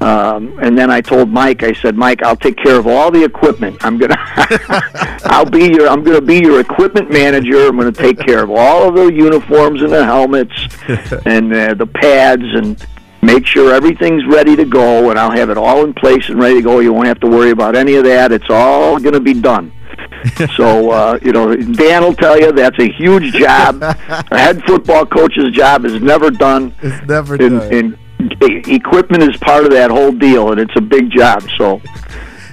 Um, 0.00 0.58
and 0.58 0.76
then 0.76 0.90
I 0.90 1.00
told 1.00 1.30
Mike, 1.30 1.62
I 1.62 1.72
said, 1.72 1.96
Mike, 1.96 2.22
I'll 2.22 2.36
take 2.36 2.56
care 2.56 2.78
of 2.78 2.86
all 2.86 3.10
the 3.10 3.24
equipment. 3.24 3.82
I'm 3.82 3.96
gonna, 3.96 4.16
I'll 5.24 5.48
be 5.48 5.66
your, 5.66 5.88
I'm 5.88 6.02
gonna 6.02 6.20
be 6.20 6.40
your 6.40 6.60
equipment 6.60 7.10
manager. 7.10 7.68
I'm 7.68 7.76
gonna 7.76 7.92
take 7.92 8.18
care 8.18 8.42
of 8.42 8.50
all 8.50 8.88
of 8.88 8.94
the 8.94 9.12
uniforms 9.12 9.80
and 9.82 9.92
the 9.92 10.04
helmets 10.04 10.52
and 11.26 11.52
uh, 11.54 11.74
the 11.74 11.86
pads 11.86 12.42
and 12.42 12.84
make 13.22 13.46
sure 13.46 13.72
everything's 13.72 14.26
ready 14.26 14.56
to 14.56 14.64
go. 14.64 15.10
And 15.10 15.18
I'll 15.18 15.30
have 15.30 15.48
it 15.48 15.56
all 15.56 15.84
in 15.84 15.94
place 15.94 16.28
and 16.28 16.38
ready 16.38 16.56
to 16.56 16.62
go. 16.62 16.80
You 16.80 16.92
won't 16.92 17.06
have 17.06 17.20
to 17.20 17.26
worry 17.26 17.50
about 17.50 17.74
any 17.74 17.94
of 17.94 18.04
that. 18.04 18.32
It's 18.32 18.50
all 18.50 18.98
gonna 18.98 19.20
be 19.20 19.34
done. 19.34 19.72
so 20.56 20.90
uh, 20.90 21.18
you 21.22 21.32
know, 21.32 21.54
Dan 21.54 22.02
will 22.02 22.14
tell 22.14 22.38
you 22.38 22.52
that's 22.52 22.78
a 22.78 22.90
huge 22.92 23.32
job. 23.32 23.82
a 23.82 23.94
head 24.38 24.62
football 24.64 25.06
coach's 25.06 25.50
job 25.52 25.84
is 25.84 26.02
never 26.02 26.30
done. 26.30 26.74
It's 26.82 27.06
never 27.06 27.36
in, 27.36 27.58
done. 27.58 27.72
In, 27.72 27.98
equipment 28.40 29.22
is 29.22 29.36
part 29.38 29.64
of 29.64 29.70
that 29.72 29.90
whole 29.90 30.12
deal, 30.12 30.52
and 30.52 30.60
it's 30.60 30.74
a 30.76 30.80
big 30.80 31.10
job. 31.10 31.42
So 31.56 31.80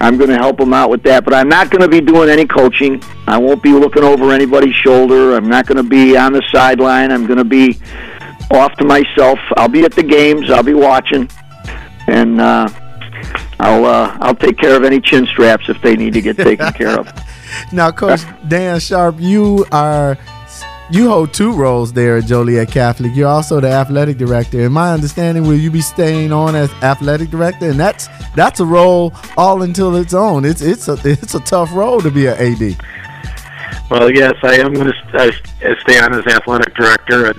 I'm 0.00 0.16
going 0.16 0.30
to 0.30 0.36
help 0.36 0.58
them 0.58 0.74
out 0.74 0.90
with 0.90 1.02
that. 1.04 1.24
But 1.24 1.34
I'm 1.34 1.48
not 1.48 1.70
going 1.70 1.82
to 1.82 1.88
be 1.88 2.00
doing 2.00 2.28
any 2.28 2.46
coaching. 2.46 3.02
I 3.26 3.38
won't 3.38 3.62
be 3.62 3.72
looking 3.72 4.02
over 4.02 4.32
anybody's 4.32 4.74
shoulder. 4.74 5.36
I'm 5.36 5.48
not 5.48 5.66
going 5.66 5.76
to 5.76 5.88
be 5.88 6.16
on 6.16 6.32
the 6.32 6.42
sideline. 6.50 7.12
I'm 7.12 7.26
going 7.26 7.38
to 7.38 7.44
be 7.44 7.80
off 8.50 8.74
to 8.76 8.84
myself. 8.84 9.38
I'll 9.56 9.68
be 9.68 9.84
at 9.84 9.92
the 9.92 10.02
games. 10.02 10.50
I'll 10.50 10.62
be 10.62 10.74
watching, 10.74 11.28
and 12.06 12.40
uh, 12.40 12.68
I'll 13.60 13.84
uh, 13.84 14.16
I'll 14.20 14.34
take 14.34 14.58
care 14.58 14.76
of 14.76 14.84
any 14.84 15.00
chin 15.00 15.26
straps 15.26 15.68
if 15.68 15.80
they 15.82 15.96
need 15.96 16.14
to 16.14 16.20
get 16.20 16.36
taken 16.36 16.72
care 16.72 16.98
of. 16.98 17.08
Now, 17.70 17.90
Coach 17.90 18.22
Dan 18.48 18.80
Sharp, 18.80 19.16
you 19.18 19.66
are 19.72 20.16
you 20.92 21.08
hold 21.08 21.32
two 21.32 21.52
roles 21.52 21.92
there 21.92 22.18
at 22.18 22.26
Joliet 22.26 22.70
Catholic. 22.70 23.14
You're 23.14 23.28
also 23.28 23.60
the 23.60 23.70
athletic 23.70 24.18
director. 24.18 24.60
In 24.60 24.72
my 24.72 24.92
understanding, 24.92 25.44
will 25.44 25.56
you 25.56 25.70
be 25.70 25.80
staying 25.80 26.32
on 26.32 26.54
as 26.54 26.70
athletic 26.82 27.30
director? 27.30 27.70
And 27.70 27.80
that's 27.80 28.08
that's 28.36 28.60
a 28.60 28.66
role 28.66 29.12
all 29.36 29.62
until 29.62 29.96
its 29.96 30.12
own. 30.12 30.44
It's 30.44 30.60
it's 30.60 30.88
a 30.88 30.98
it's 31.04 31.34
a 31.34 31.40
tough 31.40 31.72
role 31.72 32.00
to 32.00 32.10
be 32.10 32.26
an 32.26 32.36
AD. 32.36 32.76
Well, 33.90 34.10
yes, 34.10 34.34
I 34.42 34.54
am 34.54 34.72
going 34.74 34.90
to 34.90 35.32
stay 35.80 35.98
on 35.98 36.14
as 36.14 36.26
athletic 36.26 36.74
director, 36.74 37.26
and, 37.26 37.38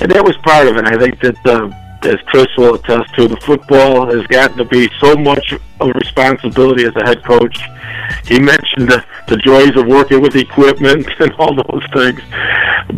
and 0.00 0.10
that 0.10 0.24
was 0.24 0.36
part 0.38 0.66
of 0.66 0.76
it. 0.76 0.84
I 0.84 0.96
think 0.98 1.20
that. 1.20 1.46
Uh, 1.46 1.70
as 2.02 2.16
Chris 2.26 2.46
will 2.56 2.74
attest 2.74 3.14
to, 3.16 3.28
the 3.28 3.36
football 3.38 4.06
has 4.06 4.26
gotten 4.28 4.56
to 4.58 4.64
be 4.64 4.88
so 5.00 5.16
much 5.16 5.54
of 5.80 5.90
responsibility 5.94 6.84
as 6.84 6.94
a 6.96 7.04
head 7.04 7.24
coach. 7.24 7.58
He 8.26 8.38
mentioned 8.38 8.88
the, 8.88 9.04
the 9.26 9.36
joys 9.38 9.76
of 9.76 9.86
working 9.86 10.20
with 10.20 10.36
equipment 10.36 11.06
and 11.18 11.32
all 11.34 11.54
those 11.54 11.84
things. 11.92 12.20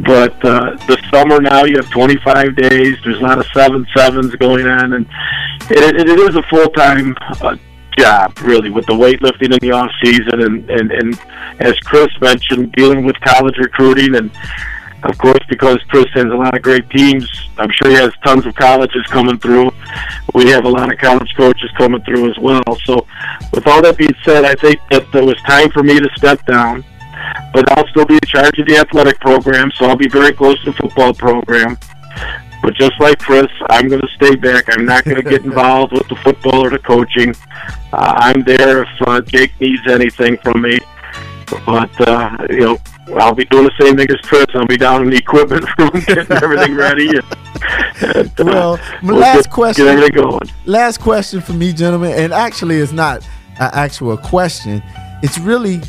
But 0.04 0.34
uh, 0.44 0.76
the 0.86 0.98
summer 1.10 1.40
now, 1.40 1.64
you 1.64 1.76
have 1.76 1.90
25 1.90 2.56
days. 2.56 2.96
There's 3.04 3.20
not 3.20 3.38
a 3.38 3.44
seven 3.54 3.86
sevens 3.96 4.34
going 4.36 4.66
on, 4.66 4.92
and 4.92 5.06
it, 5.70 5.96
it, 5.96 6.08
it 6.08 6.18
is 6.20 6.36
a 6.36 6.42
full 6.44 6.68
time 6.68 7.16
uh, 7.40 7.56
job, 7.98 8.38
really, 8.40 8.70
with 8.70 8.86
the 8.86 8.92
weightlifting 8.92 9.52
in 9.52 9.58
the 9.60 9.72
off 9.72 9.90
season, 10.02 10.40
and, 10.40 10.70
and 10.70 10.92
and 10.92 11.20
as 11.58 11.74
Chris 11.80 12.08
mentioned, 12.20 12.72
dealing 12.72 13.04
with 13.04 13.18
college 13.20 13.56
recruiting 13.58 14.14
and 14.14 14.30
of 15.02 15.16
course, 15.18 15.40
because 15.48 15.78
Chris 15.88 16.06
has 16.12 16.24
a 16.24 16.36
lot 16.36 16.54
of 16.54 16.62
great 16.62 16.88
teams, 16.90 17.28
I'm 17.58 17.70
sure 17.70 17.90
he 17.90 17.96
has 17.96 18.12
tons 18.24 18.44
of 18.46 18.54
colleges 18.54 19.06
coming 19.06 19.38
through. 19.38 19.70
We 20.34 20.50
have 20.50 20.64
a 20.64 20.68
lot 20.68 20.92
of 20.92 20.98
college 20.98 21.34
coaches 21.36 21.70
coming 21.78 22.02
through 22.02 22.30
as 22.30 22.38
well. 22.38 22.62
So, 22.84 23.06
with 23.52 23.66
all 23.66 23.80
that 23.82 23.96
being 23.96 24.14
said, 24.24 24.44
I 24.44 24.54
think 24.54 24.78
that 24.90 25.10
there 25.12 25.24
was 25.24 25.36
time 25.46 25.70
for 25.70 25.82
me 25.82 25.98
to 25.98 26.08
step 26.16 26.44
down, 26.46 26.84
but 27.54 27.70
I'll 27.76 27.86
still 27.88 28.04
be 28.04 28.14
in 28.14 28.26
charge 28.26 28.58
of 28.58 28.66
the 28.66 28.76
athletic 28.76 29.18
program, 29.20 29.70
so 29.76 29.86
I'll 29.86 29.96
be 29.96 30.08
very 30.08 30.32
close 30.32 30.62
to 30.64 30.72
the 30.72 30.76
football 30.76 31.14
program. 31.14 31.78
But 32.62 32.74
just 32.74 33.00
like 33.00 33.18
Chris, 33.18 33.48
I'm 33.70 33.88
going 33.88 34.02
to 34.02 34.08
stay 34.16 34.36
back. 34.36 34.64
I'm 34.68 34.84
not 34.84 35.04
going 35.04 35.16
to 35.16 35.22
get 35.22 35.44
involved 35.44 35.92
with 35.92 36.06
the 36.08 36.16
football 36.16 36.66
or 36.66 36.70
the 36.70 36.78
coaching. 36.78 37.34
Uh, 37.92 38.14
I'm 38.16 38.42
there 38.42 38.82
if 38.82 38.88
uh, 39.06 39.22
Jake 39.22 39.58
needs 39.60 39.86
anything 39.88 40.36
from 40.38 40.60
me. 40.60 40.78
But 41.66 42.08
uh, 42.08 42.36
you 42.50 42.60
know, 42.60 42.78
I'll 43.18 43.34
be 43.34 43.44
doing 43.46 43.64
the 43.64 43.72
same 43.80 43.96
thing 43.96 44.10
as 44.10 44.20
Chris. 44.22 44.46
I'll 44.54 44.66
be 44.66 44.76
down 44.76 45.02
in 45.02 45.10
the 45.10 45.16
equipment 45.16 45.64
room 45.78 45.90
getting 46.06 46.36
everything 46.42 46.74
ready. 46.74 47.08
And, 48.02 48.40
uh, 48.40 48.44
well, 48.44 48.80
my 49.02 49.14
last 49.14 49.44
get, 49.44 49.50
question. 49.50 49.84
Get 49.86 49.96
everything 49.96 50.22
going. 50.22 50.50
Last 50.66 50.98
question 50.98 51.40
for 51.40 51.52
me, 51.52 51.72
gentlemen, 51.72 52.12
and 52.12 52.32
actually, 52.32 52.76
it's 52.76 52.92
not 52.92 53.22
an 53.58 53.70
actual 53.72 54.16
question. 54.16 54.82
It's 55.22 55.38
really 55.38 55.80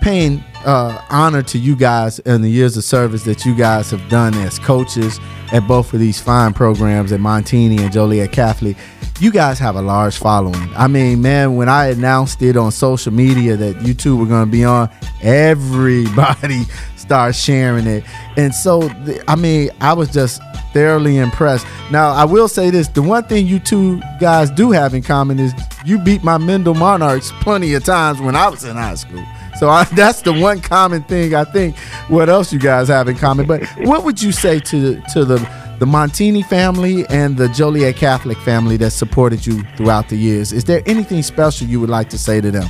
paying 0.00 0.42
uh, 0.64 1.04
honor 1.10 1.42
to 1.42 1.58
you 1.58 1.76
guys 1.76 2.18
and 2.20 2.42
the 2.42 2.48
years 2.48 2.76
of 2.76 2.84
service 2.84 3.22
that 3.24 3.44
you 3.44 3.54
guys 3.54 3.90
have 3.90 4.06
done 4.08 4.34
as 4.34 4.58
coaches 4.58 5.18
at 5.52 5.66
both 5.66 5.92
of 5.92 6.00
these 6.00 6.20
fine 6.20 6.52
programs 6.52 7.12
at 7.12 7.20
Montini 7.20 7.80
and 7.80 7.92
Joliet 7.92 8.32
Catholic. 8.32 8.76
You 9.20 9.30
guys 9.30 9.58
have 9.58 9.76
a 9.76 9.82
large 9.82 10.16
following. 10.16 10.74
I 10.74 10.86
mean, 10.86 11.20
man, 11.20 11.54
when 11.56 11.68
I 11.68 11.88
announced 11.88 12.40
it 12.40 12.56
on 12.56 12.72
social 12.72 13.12
media 13.12 13.54
that 13.54 13.82
you 13.82 13.92
two 13.92 14.16
were 14.16 14.24
going 14.24 14.46
to 14.46 14.50
be 14.50 14.64
on, 14.64 14.88
everybody 15.20 16.62
started 16.96 17.34
sharing 17.34 17.86
it. 17.86 18.02
And 18.38 18.54
so, 18.54 18.90
I 19.28 19.36
mean, 19.36 19.72
I 19.82 19.92
was 19.92 20.10
just 20.10 20.40
thoroughly 20.72 21.18
impressed. 21.18 21.66
Now, 21.90 22.12
I 22.12 22.24
will 22.24 22.48
say 22.48 22.70
this 22.70 22.88
the 22.88 23.02
one 23.02 23.24
thing 23.24 23.46
you 23.46 23.58
two 23.58 24.00
guys 24.20 24.50
do 24.50 24.70
have 24.70 24.94
in 24.94 25.02
common 25.02 25.38
is 25.38 25.52
you 25.84 25.98
beat 25.98 26.24
my 26.24 26.38
Mendel 26.38 26.74
Monarchs 26.74 27.30
plenty 27.40 27.74
of 27.74 27.84
times 27.84 28.22
when 28.22 28.34
I 28.34 28.48
was 28.48 28.64
in 28.64 28.76
high 28.76 28.94
school. 28.94 29.22
So 29.58 29.68
I, 29.68 29.84
that's 29.92 30.22
the 30.22 30.32
one 30.32 30.62
common 30.62 31.02
thing 31.02 31.34
I 31.34 31.44
think. 31.44 31.76
What 32.08 32.30
else 32.30 32.54
you 32.54 32.58
guys 32.58 32.88
have 32.88 33.06
in 33.06 33.16
common? 33.16 33.46
But 33.46 33.66
what 33.80 34.04
would 34.04 34.22
you 34.22 34.32
say 34.32 34.60
to 34.60 34.98
to 35.12 35.26
the 35.26 35.69
the 35.80 35.86
Montini 35.86 36.44
family 36.44 37.06
and 37.08 37.36
the 37.36 37.48
Joliet 37.48 37.96
Catholic 37.96 38.38
family 38.38 38.76
that 38.76 38.90
supported 38.90 39.44
you 39.46 39.62
throughout 39.76 40.08
the 40.08 40.16
years? 40.16 40.52
Is 40.52 40.62
there 40.62 40.82
anything 40.86 41.22
special 41.22 41.66
you 41.66 41.80
would 41.80 41.90
like 41.90 42.10
to 42.10 42.18
say 42.18 42.40
to 42.40 42.50
them? 42.50 42.68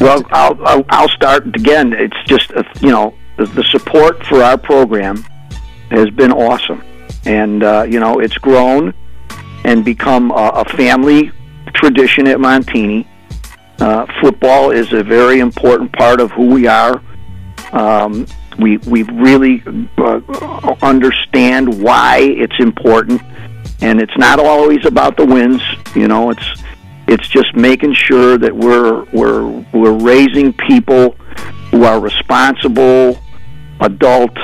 Well, 0.00 0.24
I'll 0.32 0.84
I'll, 0.90 1.08
start 1.08 1.46
again. 1.46 1.92
It's 1.92 2.16
just 2.26 2.50
uh, 2.52 2.64
you 2.80 2.90
know 2.90 3.14
the, 3.36 3.62
support 3.70 4.24
for 4.26 4.42
our 4.42 4.58
program 4.58 5.24
has 5.90 6.10
been 6.10 6.32
awesome, 6.32 6.82
and 7.24 7.62
uh, 7.62 7.86
you 7.88 8.00
know 8.00 8.18
it's 8.18 8.36
grown 8.36 8.92
and 9.64 9.84
become 9.84 10.32
a, 10.32 10.50
a 10.56 10.64
family 10.64 11.30
tradition 11.72 12.26
at 12.26 12.38
Montini 12.38 13.06
uh, 13.82 14.06
football 14.20 14.70
is 14.70 14.92
a 14.92 15.02
very 15.02 15.40
important 15.40 15.92
part 15.92 16.20
of 16.20 16.30
who 16.32 16.46
we 16.46 16.66
are. 16.66 17.02
Um, 17.72 18.26
we 18.58 18.78
we 18.78 19.02
really 19.04 19.62
uh, 19.98 20.20
understand 20.82 21.82
why 21.82 22.18
it's 22.20 22.58
important, 22.58 23.22
and 23.80 24.00
it's 24.00 24.16
not 24.16 24.38
always 24.38 24.84
about 24.86 25.16
the 25.16 25.26
wins. 25.26 25.62
You 25.94 26.08
know, 26.08 26.30
it's 26.30 26.62
it's 27.08 27.28
just 27.28 27.54
making 27.54 27.94
sure 27.94 28.38
that 28.38 28.54
we're 28.54 29.04
we're 29.12 29.46
we're 29.72 29.98
raising 29.98 30.52
people 30.52 31.12
who 31.70 31.84
are 31.84 32.00
responsible, 32.00 33.18
adult, 33.80 34.36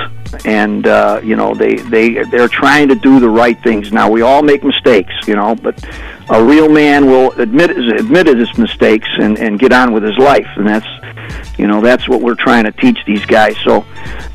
and 0.45 0.87
uh, 0.87 1.21
you 1.23 1.35
know 1.35 1.53
they 1.53 1.75
they 1.75 2.23
they're 2.25 2.47
trying 2.47 2.87
to 2.89 2.95
do 2.95 3.19
the 3.19 3.29
right 3.29 3.61
things. 3.63 3.91
Now 3.91 4.09
we 4.09 4.21
all 4.21 4.41
make 4.43 4.63
mistakes, 4.63 5.13
you 5.27 5.35
know, 5.35 5.55
but 5.55 5.83
a 6.29 6.43
real 6.43 6.69
man 6.69 7.07
will 7.07 7.31
admit 7.33 7.71
admit 7.71 8.27
his 8.27 8.55
mistakes 8.57 9.07
and 9.19 9.37
and 9.37 9.59
get 9.59 9.71
on 9.71 9.93
with 9.93 10.03
his 10.03 10.17
life, 10.17 10.47
and 10.55 10.67
that's 10.67 10.87
you 11.59 11.67
know 11.67 11.81
that's 11.81 12.07
what 12.07 12.21
we're 12.21 12.35
trying 12.35 12.63
to 12.63 12.71
teach 12.71 12.97
these 13.05 13.25
guys. 13.25 13.55
So 13.63 13.85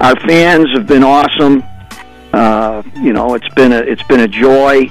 our 0.01 0.15
fans 0.21 0.69
have 0.75 0.87
been 0.87 1.03
awesome. 1.03 1.63
Uh, 2.33 2.83
you 2.97 3.13
know, 3.13 3.35
it's 3.35 3.49
been 3.55 3.73
a 3.73 3.79
it's 3.79 4.03
been 4.05 4.21
a 4.21 4.29
joy. 4.29 4.91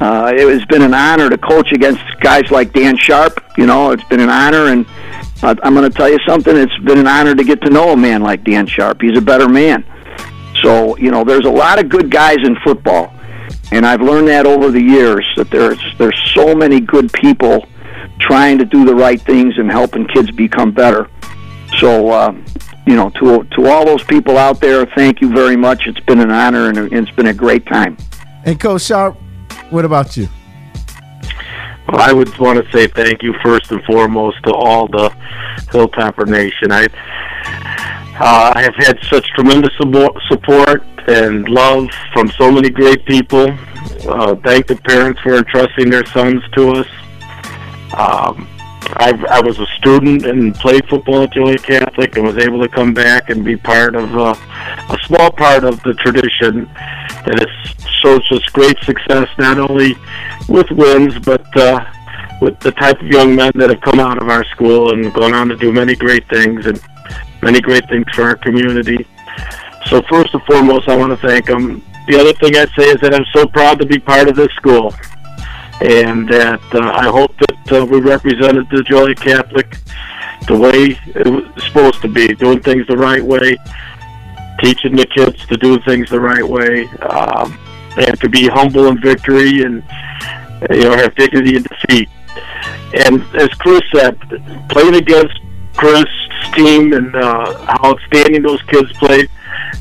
Uh, 0.00 0.32
it 0.34 0.48
has 0.48 0.64
been 0.66 0.82
an 0.82 0.94
honor 0.94 1.30
to 1.30 1.38
coach 1.38 1.72
against 1.72 2.02
guys 2.20 2.50
like 2.50 2.72
Dan 2.72 2.96
Sharp. 2.96 3.42
You 3.56 3.66
know, 3.66 3.92
it's 3.92 4.04
been 4.04 4.20
an 4.20 4.30
honor, 4.30 4.66
and 4.66 4.84
uh, 5.42 5.54
I'm 5.62 5.74
going 5.74 5.90
to 5.90 5.96
tell 5.96 6.08
you 6.08 6.18
something. 6.26 6.56
It's 6.56 6.76
been 6.78 6.98
an 6.98 7.06
honor 7.06 7.34
to 7.34 7.44
get 7.44 7.60
to 7.62 7.70
know 7.70 7.92
a 7.92 7.96
man 7.96 8.22
like 8.22 8.44
Dan 8.44 8.66
Sharp. 8.66 9.00
He's 9.00 9.16
a 9.16 9.22
better 9.22 9.48
man. 9.48 9.84
So 10.62 10.96
you 10.98 11.10
know, 11.10 11.24
there's 11.24 11.46
a 11.46 11.50
lot 11.50 11.78
of 11.78 11.88
good 11.88 12.10
guys 12.10 12.38
in 12.44 12.56
football 12.64 13.12
and 13.72 13.86
I've 13.86 14.02
learned 14.02 14.28
that 14.28 14.44
over 14.46 14.70
the 14.70 14.82
years 14.82 15.26
that 15.36 15.50
there's 15.50 15.80
there's 15.98 16.18
so 16.34 16.54
many 16.54 16.78
good 16.78 17.12
people 17.12 17.66
trying 18.20 18.58
to 18.58 18.64
do 18.64 18.84
the 18.84 18.94
right 18.94 19.20
things 19.20 19.54
and 19.56 19.70
helping 19.70 20.06
kids 20.06 20.30
become 20.30 20.72
better. 20.72 21.08
So, 21.78 22.10
uh, 22.10 22.34
you 22.86 22.96
know, 22.96 23.10
to 23.10 23.44
to 23.44 23.66
all 23.66 23.84
those 23.84 24.04
people 24.04 24.38
out 24.38 24.60
there, 24.60 24.86
thank 24.94 25.20
you 25.20 25.28
very 25.32 25.56
much. 25.56 25.86
It's 25.86 26.00
been 26.00 26.20
an 26.20 26.30
honor 26.30 26.68
and 26.68 26.92
it's 26.92 27.10
been 27.12 27.28
a 27.28 27.34
great 27.34 27.66
time. 27.66 27.96
And 28.44 28.58
Coach 28.58 28.82
Sharp, 28.82 29.16
what 29.70 29.84
about 29.84 30.16
you? 30.16 30.28
Well, 31.88 32.00
I 32.00 32.12
would 32.12 32.36
want 32.38 32.64
to 32.64 32.70
say 32.72 32.86
thank 32.86 33.22
you 33.22 33.34
first 33.42 33.70
and 33.70 33.82
foremost 33.84 34.42
to 34.44 34.52
all 34.52 34.86
the 34.88 35.10
Hilltopper 35.70 36.26
Nation. 36.26 36.72
I 36.72 36.86
uh, 38.20 38.52
I 38.54 38.62
have 38.62 38.74
had 38.76 38.98
such 39.10 39.26
tremendous 39.34 39.72
support 39.78 40.82
and 41.08 41.48
love 41.48 41.88
from 42.12 42.30
so 42.30 42.52
many 42.52 42.70
great 42.70 43.04
people. 43.06 43.50
Uh, 44.06 44.36
thank 44.36 44.66
the 44.66 44.76
parents 44.84 45.20
for 45.20 45.36
entrusting 45.36 45.90
their 45.90 46.04
sons 46.06 46.42
to 46.54 46.70
us. 46.72 46.86
Um, 47.94 48.48
I, 48.96 49.12
I 49.30 49.40
was 49.40 49.58
a 49.58 49.66
student 49.78 50.26
and 50.26 50.54
played 50.54 50.86
football 50.88 51.22
at 51.22 51.32
Joliet 51.32 51.62
Catholic 51.62 52.16
and 52.16 52.26
was 52.26 52.38
able 52.38 52.60
to 52.62 52.68
come 52.68 52.92
back 52.92 53.30
and 53.30 53.44
be 53.44 53.56
part 53.56 53.94
of 53.94 54.14
uh, 54.16 54.34
a 54.90 54.98
small 55.06 55.30
part 55.30 55.64
of 55.64 55.82
the 55.82 55.94
tradition 55.94 56.64
that 57.24 57.38
has 57.38 57.90
shows 58.02 58.32
us 58.32 58.44
great 58.46 58.76
success 58.80 59.28
not 59.38 59.58
only 59.58 59.94
with 60.48 60.68
wins 60.72 61.16
but 61.20 61.46
uh, 61.56 61.84
with 62.40 62.58
the 62.60 62.72
type 62.72 63.00
of 63.00 63.06
young 63.06 63.36
men 63.36 63.52
that 63.54 63.70
have 63.70 63.80
come 63.80 64.00
out 64.00 64.20
of 64.20 64.28
our 64.28 64.44
school 64.46 64.92
and 64.92 65.14
gone 65.14 65.32
on 65.32 65.48
to 65.48 65.56
do 65.56 65.72
many 65.72 65.94
great 65.94 66.28
things 66.28 66.66
and 66.66 66.80
many 67.40 67.60
great 67.60 67.88
things 67.88 68.04
for 68.12 68.22
our 68.24 68.36
community. 68.36 69.06
So 69.86 70.02
first 70.10 70.34
and 70.34 70.42
foremost, 70.42 70.88
I 70.88 70.96
want 70.96 71.18
to 71.18 71.26
thank 71.26 71.46
them. 71.46 71.82
The 72.08 72.18
other 72.18 72.32
thing 72.32 72.56
I'd 72.56 72.70
say 72.70 72.90
is 72.90 73.00
that 73.00 73.14
I'm 73.14 73.24
so 73.32 73.46
proud 73.46 73.78
to 73.78 73.86
be 73.86 73.98
part 73.98 74.28
of 74.28 74.34
this 74.34 74.50
school, 74.56 74.92
and 75.80 76.28
that 76.28 76.62
uh, 76.74 76.92
I 76.94 77.08
hope 77.08 77.34
that 77.38 77.72
uh, 77.72 77.86
we 77.86 78.00
represented 78.00 78.68
the 78.70 78.82
Joliet 78.82 79.20
Catholic 79.20 79.76
the 80.46 80.56
way 80.56 80.98
it 81.14 81.26
was 81.26 81.64
supposed 81.64 82.02
to 82.02 82.08
be, 82.08 82.34
doing 82.34 82.60
things 82.60 82.86
the 82.88 82.96
right 82.96 83.24
way, 83.24 83.56
teaching 84.60 84.96
the 84.96 85.06
kids 85.06 85.46
to 85.46 85.56
do 85.56 85.80
things 85.82 86.10
the 86.10 86.20
right 86.20 86.46
way, 86.46 86.86
um, 87.00 87.58
and 87.96 88.18
to 88.20 88.28
be 88.28 88.48
humble 88.48 88.88
in 88.88 89.00
victory 89.00 89.62
and 89.62 89.82
you 90.70 90.82
know 90.82 90.96
have 90.96 91.14
dignity 91.14 91.56
in 91.56 91.62
defeat. 91.62 92.08
And 93.06 93.22
as 93.34 93.48
Chris 93.54 93.82
said, 93.94 94.18
playing 94.68 94.96
against 94.96 95.38
Chris' 95.74 96.06
team 96.54 96.92
and 96.92 97.14
uh, 97.14 97.56
how 97.66 97.92
outstanding 97.92 98.42
those 98.42 98.62
kids 98.64 98.92
played 98.94 99.28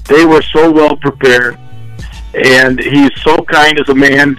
they 0.05 0.25
were 0.25 0.41
so 0.41 0.71
well 0.71 0.95
prepared, 0.95 1.57
and 2.33 2.79
he's 2.79 3.11
so 3.21 3.37
kind 3.43 3.79
as 3.79 3.89
a 3.89 3.95
man. 3.95 4.37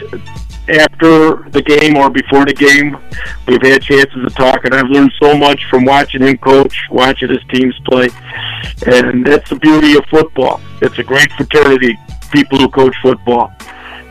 After 0.69 1.49
the 1.51 1.61
game 1.61 1.97
or 1.97 2.09
before 2.09 2.45
the 2.45 2.55
game, 2.55 2.97
we've 3.49 3.63
had 3.63 3.83
chances 3.83 4.15
to 4.15 4.35
talk, 4.35 4.65
and 4.65 4.73
I've 4.73 4.89
learned 4.89 5.13
so 5.21 5.37
much 5.37 5.65
from 5.69 5.85
watching 5.85 6.23
him 6.23 6.39
coach, 6.39 6.87
watching 6.89 7.31
his 7.31 7.43
teams 7.53 7.75
play, 7.85 8.09
and 8.87 9.27
that's 9.27 9.51
the 9.51 9.57
beauty 9.57 9.97
of 9.97 10.05
football. 10.07 10.61
It's 10.81 10.99
a 10.99 11.03
great 11.03 11.33
fraternity, 11.33 11.99
people 12.31 12.59
who 12.59 12.69
coach 12.69 12.95
football, 13.03 13.53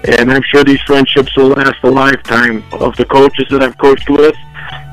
and 0.04 0.32
I'm 0.32 0.44
sure 0.44 0.64
these 0.66 0.82
friendships 0.82 1.36
will 1.38 1.50
last 1.50 1.82
a 1.84 1.90
lifetime 1.90 2.64
of 2.74 2.98
the 2.98 3.06
coaches 3.06 3.46
that 3.52 3.64
I've 3.64 3.78
coached 3.78 4.10
with 4.10 4.36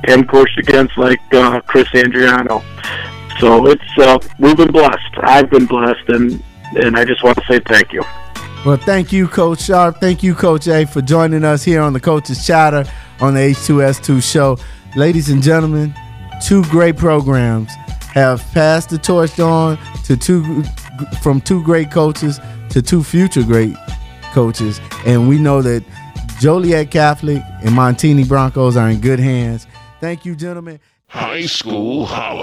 and 0.04 0.28
coached 0.28 0.58
against, 0.58 0.96
like 0.96 1.20
uh, 1.32 1.60
Chris 1.62 1.88
Andriano. 1.88 2.62
So 3.40 3.66
it's 3.66 3.98
uh, 3.98 4.18
we've 4.38 4.56
been 4.56 4.70
blessed. 4.70 5.18
I've 5.22 5.50
been 5.50 5.66
blessed, 5.66 6.08
and 6.08 6.42
and 6.76 6.96
I 6.96 7.04
just 7.04 7.24
want 7.24 7.36
to 7.38 7.44
say 7.46 7.60
thank 7.66 7.92
you. 7.92 8.02
Well, 8.66 8.76
thank 8.76 9.12
you, 9.12 9.28
Coach 9.28 9.62
Sharp. 9.62 10.00
Thank 10.00 10.22
you, 10.22 10.34
Coach 10.34 10.66
A, 10.66 10.84
for 10.84 11.00
joining 11.00 11.44
us 11.44 11.62
here 11.62 11.80
on 11.80 11.92
the 11.92 12.00
Coaches 12.00 12.44
Chatter 12.44 12.84
on 13.20 13.34
the 13.34 13.40
H2S2 13.40 14.22
show. 14.22 14.58
Ladies 14.96 15.30
and 15.30 15.42
gentlemen, 15.42 15.94
two 16.44 16.64
great 16.64 16.96
programs 16.96 17.72
have 18.12 18.42
passed 18.52 18.90
the 18.90 18.98
torch 18.98 19.38
on 19.38 19.78
to 20.04 20.16
two 20.16 20.64
from 21.22 21.40
two 21.40 21.62
great 21.62 21.90
coaches 21.92 22.40
to 22.70 22.82
two 22.82 23.02
future 23.04 23.44
great 23.44 23.74
coaches, 24.32 24.80
and 25.06 25.28
we 25.28 25.38
know 25.38 25.62
that 25.62 25.84
Joliet 26.40 26.90
Catholic 26.90 27.42
and 27.62 27.70
Montini 27.70 28.26
Broncos 28.26 28.76
are 28.76 28.90
in 28.90 29.00
good 29.00 29.20
hands. 29.20 29.66
Thank 30.00 30.24
you, 30.24 30.34
gentlemen. 30.34 30.80
High 31.06 31.46
School 31.46 32.06
Holla. 32.06 32.38